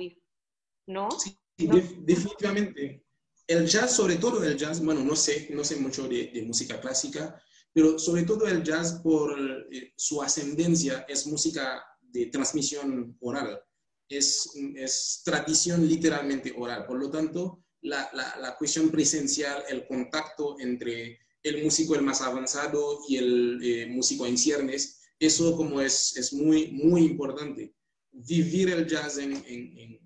¿no? 0.87 1.11
Sí, 1.11 1.37
definitivamente. 1.59 3.04
El 3.47 3.67
jazz, 3.67 3.95
sobre 3.95 4.15
todo 4.15 4.43
el 4.43 4.57
jazz, 4.57 4.83
bueno, 4.83 5.03
no 5.03 5.15
sé, 5.15 5.47
no 5.51 5.63
sé 5.63 5.75
mucho 5.75 6.07
de, 6.07 6.43
música 6.45 6.79
clásica, 6.79 7.41
pero 7.71 7.99
sobre 7.99 8.23
todo 8.23 8.47
el 8.47 8.63
jazz 8.63 8.99
por 9.03 9.37
eh, 9.71 9.93
su 9.95 10.21
ascendencia 10.21 11.05
es 11.07 11.27
música 11.27 11.83
de 12.01 12.27
transmisión 12.27 13.17
oral, 13.21 13.61
es, 14.09 14.49
es 14.75 15.21
tradición 15.23 15.87
literalmente 15.87 16.53
oral. 16.57 16.85
Por 16.87 16.99
lo 16.99 17.09
tanto, 17.11 17.65
la, 17.81 18.09
la, 18.13 18.35
la 18.39 18.57
cuestión 18.57 18.89
presencial, 18.89 19.63
el 19.69 19.85
contacto 19.87 20.57
entre 20.59 21.19
el 21.45 21.63
músico 21.63 21.95
el 21.95 22.01
más 22.01 22.21
avanzado 22.21 23.01
y 23.07 23.17
el 23.17 23.59
eh, 23.63 23.85
músico 23.87 24.25
en 24.25 24.37
ciernes, 24.37 25.01
eso 25.19 25.55
como 25.55 25.79
es, 25.79 26.17
es 26.17 26.33
muy, 26.33 26.71
muy 26.71 27.03
importante. 27.03 27.73
Vivir 28.11 28.71
el 28.71 28.87
jazz 28.87 29.19
en, 29.19 29.33
en, 29.45 29.99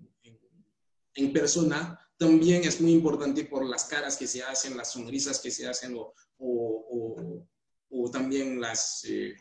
en, 1.14 1.32
persona 1.32 1.98
también 2.20 2.62
es 2.64 2.78
muy 2.82 2.92
importante 2.92 3.44
por 3.44 3.64
las 3.64 3.84
caras 3.84 4.14
que 4.18 4.26
se 4.26 4.42
hacen, 4.42 4.76
las 4.76 4.92
sonrisas 4.92 5.40
que 5.40 5.50
se 5.50 5.66
hacen 5.66 5.96
o, 5.96 6.12
o, 6.36 7.46
o, 7.88 8.10
también 8.10 8.60
las, 8.60 9.02
eh, 9.08 9.34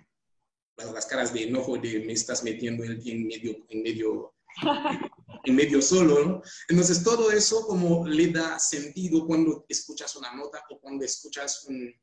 las 0.77 1.05
caras 1.05 1.33
de 1.33 1.43
enojo 1.43 1.77
de 1.77 1.99
me 2.05 2.13
estás 2.13 2.41
metiendo 2.41 2.85
en, 2.85 3.27
medio, 3.27 3.65
en 3.67 3.83
medio 3.83 4.33
en 5.43 5.55
medio 5.55 5.81
solo, 5.81 6.23
¿no? 6.25 6.41
Entonces 6.69 7.03
todo 7.03 7.31
eso 7.31 7.67
como 7.67 8.07
le 8.07 8.31
da 8.31 8.57
sentido 8.57 9.27
cuando 9.27 9.65
escuchas 9.67 10.15
una 10.15 10.33
nota 10.33 10.63
o 10.69 10.79
cuando 10.79 11.03
escuchas 11.03 11.65
un, 11.67 11.93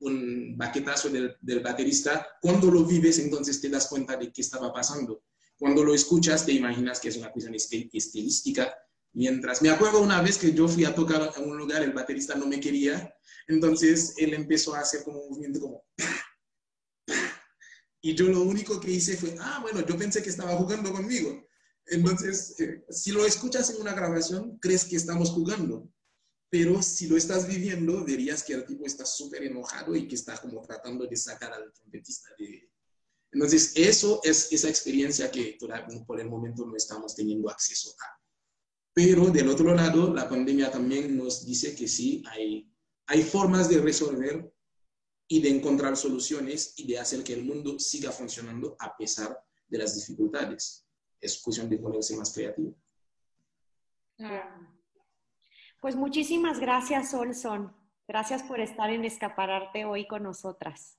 un 0.00 0.56
baquetazo 0.56 1.08
del, 1.08 1.36
del, 1.40 1.60
baterista, 1.60 2.28
cuando 2.40 2.70
lo 2.70 2.84
vives 2.84 3.18
entonces 3.18 3.60
te 3.60 3.68
das 3.68 3.88
cuenta 3.88 4.16
de 4.16 4.32
qué 4.32 4.40
estaba 4.40 4.72
pasando. 4.72 5.24
Cuando 5.58 5.82
lo 5.82 5.92
escuchas 5.92 6.46
te 6.46 6.52
imaginas 6.52 7.00
que 7.00 7.08
es 7.08 7.16
una 7.16 7.32
cuestión 7.32 7.56
estilística, 7.56 8.72
mientras 9.12 9.62
me 9.62 9.70
acuerdo 9.70 10.00
una 10.00 10.22
vez 10.22 10.38
que 10.38 10.52
yo 10.52 10.68
fui 10.68 10.84
a 10.84 10.94
tocar 10.94 11.32
a 11.34 11.40
un 11.40 11.56
lugar, 11.56 11.82
el 11.82 11.92
baterista 11.92 12.34
no 12.34 12.46
me 12.46 12.60
quería, 12.60 13.14
entonces 13.48 14.14
él 14.16 14.34
empezó 14.34 14.74
a 14.74 14.80
hacer 14.80 15.02
como 15.04 15.20
un 15.20 15.30
movimiento 15.30 15.60
como... 15.60 15.84
Y 18.00 18.14
yo 18.14 18.26
lo 18.26 18.42
único 18.42 18.80
que 18.80 18.90
hice 18.90 19.16
fue, 19.16 19.36
ah, 19.38 19.60
bueno, 19.62 19.86
yo 19.86 19.96
pensé 19.96 20.22
que 20.22 20.30
estaba 20.30 20.56
jugando 20.56 20.92
conmigo. 20.92 21.46
Entonces, 21.86 22.58
eh, 22.58 22.84
si 22.90 23.12
lo 23.12 23.24
escuchas 23.24 23.70
en 23.70 23.80
una 23.80 23.94
grabación, 23.94 24.58
crees 24.58 24.84
que 24.84 24.96
estamos 24.96 25.30
jugando, 25.30 25.88
pero 26.50 26.82
si 26.82 27.06
lo 27.06 27.16
estás 27.16 27.46
viviendo, 27.46 28.04
dirías 28.04 28.42
que 28.42 28.54
el 28.54 28.66
tipo 28.66 28.86
está 28.86 29.06
súper 29.06 29.44
enojado 29.44 29.94
y 29.94 30.08
que 30.08 30.16
está 30.16 30.36
como 30.40 30.60
tratando 30.62 31.06
de 31.06 31.16
sacar 31.16 31.52
al 31.52 31.72
trompetista 31.72 32.28
de... 32.38 32.68
Entonces, 33.30 33.72
eso 33.76 34.20
es 34.24 34.52
esa 34.52 34.68
experiencia 34.68 35.30
que 35.30 35.56
por 36.06 36.20
el 36.20 36.28
momento 36.28 36.66
no 36.66 36.76
estamos 36.76 37.14
teniendo 37.14 37.48
acceso 37.48 37.94
a. 37.98 38.21
Pero 38.94 39.26
del 39.26 39.48
otro 39.48 39.74
lado, 39.74 40.12
la 40.12 40.28
pandemia 40.28 40.70
también 40.70 41.16
nos 41.16 41.46
dice 41.46 41.74
que 41.74 41.88
sí, 41.88 42.22
hay, 42.30 42.70
hay 43.06 43.22
formas 43.22 43.68
de 43.68 43.80
resolver 43.80 44.52
y 45.28 45.40
de 45.40 45.48
encontrar 45.48 45.96
soluciones 45.96 46.74
y 46.76 46.86
de 46.86 46.98
hacer 46.98 47.24
que 47.24 47.32
el 47.32 47.44
mundo 47.44 47.78
siga 47.78 48.12
funcionando 48.12 48.76
a 48.78 48.96
pesar 48.96 49.42
de 49.66 49.78
las 49.78 49.94
dificultades 49.94 50.86
es 51.22 51.40
cuestión 51.40 51.70
de 51.70 51.78
ponerse 51.78 52.16
más 52.16 52.34
creativo. 52.34 52.74
Pues 55.80 55.96
muchísimas 55.96 56.60
gracias, 56.60 57.14
Olson. 57.14 57.74
Gracias 58.06 58.42
por 58.42 58.60
estar 58.60 58.90
en 58.90 59.04
Escapararte 59.04 59.84
hoy 59.84 60.06
con 60.06 60.24
nosotras. 60.24 60.98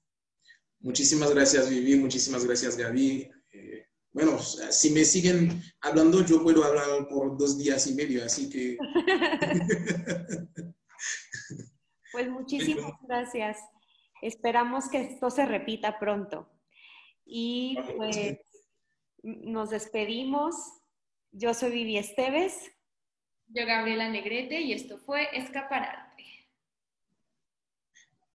Muchísimas 0.80 1.34
gracias, 1.34 1.70
Vivi. 1.70 1.96
Muchísimas 1.98 2.46
gracias, 2.46 2.76
Gaby. 2.76 3.30
Eh, 3.52 3.88
bueno, 4.14 4.40
si 4.40 4.92
me 4.92 5.04
siguen 5.04 5.62
hablando, 5.82 6.24
yo 6.24 6.44
puedo 6.44 6.64
hablar 6.64 7.08
por 7.10 7.36
dos 7.38 7.58
días 7.58 7.88
y 7.88 7.96
medio, 7.96 8.24
así 8.24 8.48
que... 8.50 8.78
pues 12.12 12.30
muchísimas 12.30 12.94
gracias. 13.08 13.58
Esperamos 14.22 14.88
que 14.88 15.02
esto 15.02 15.32
se 15.32 15.46
repita 15.46 16.00
pronto. 16.00 16.48
Y 17.26 17.76
pues 17.98 18.38
nos 19.24 19.72
despedimos. 19.72 20.56
Yo 21.32 21.56
soy 21.56 21.72
Vivi 21.72 21.98
Esteves. 21.98 22.72
Yo 23.48 23.66
Gabriela 23.66 24.10
Negrete 24.10 24.62
y 24.62 24.74
esto 24.74 25.00
fue 25.00 25.28
Escaparate. 25.34 26.13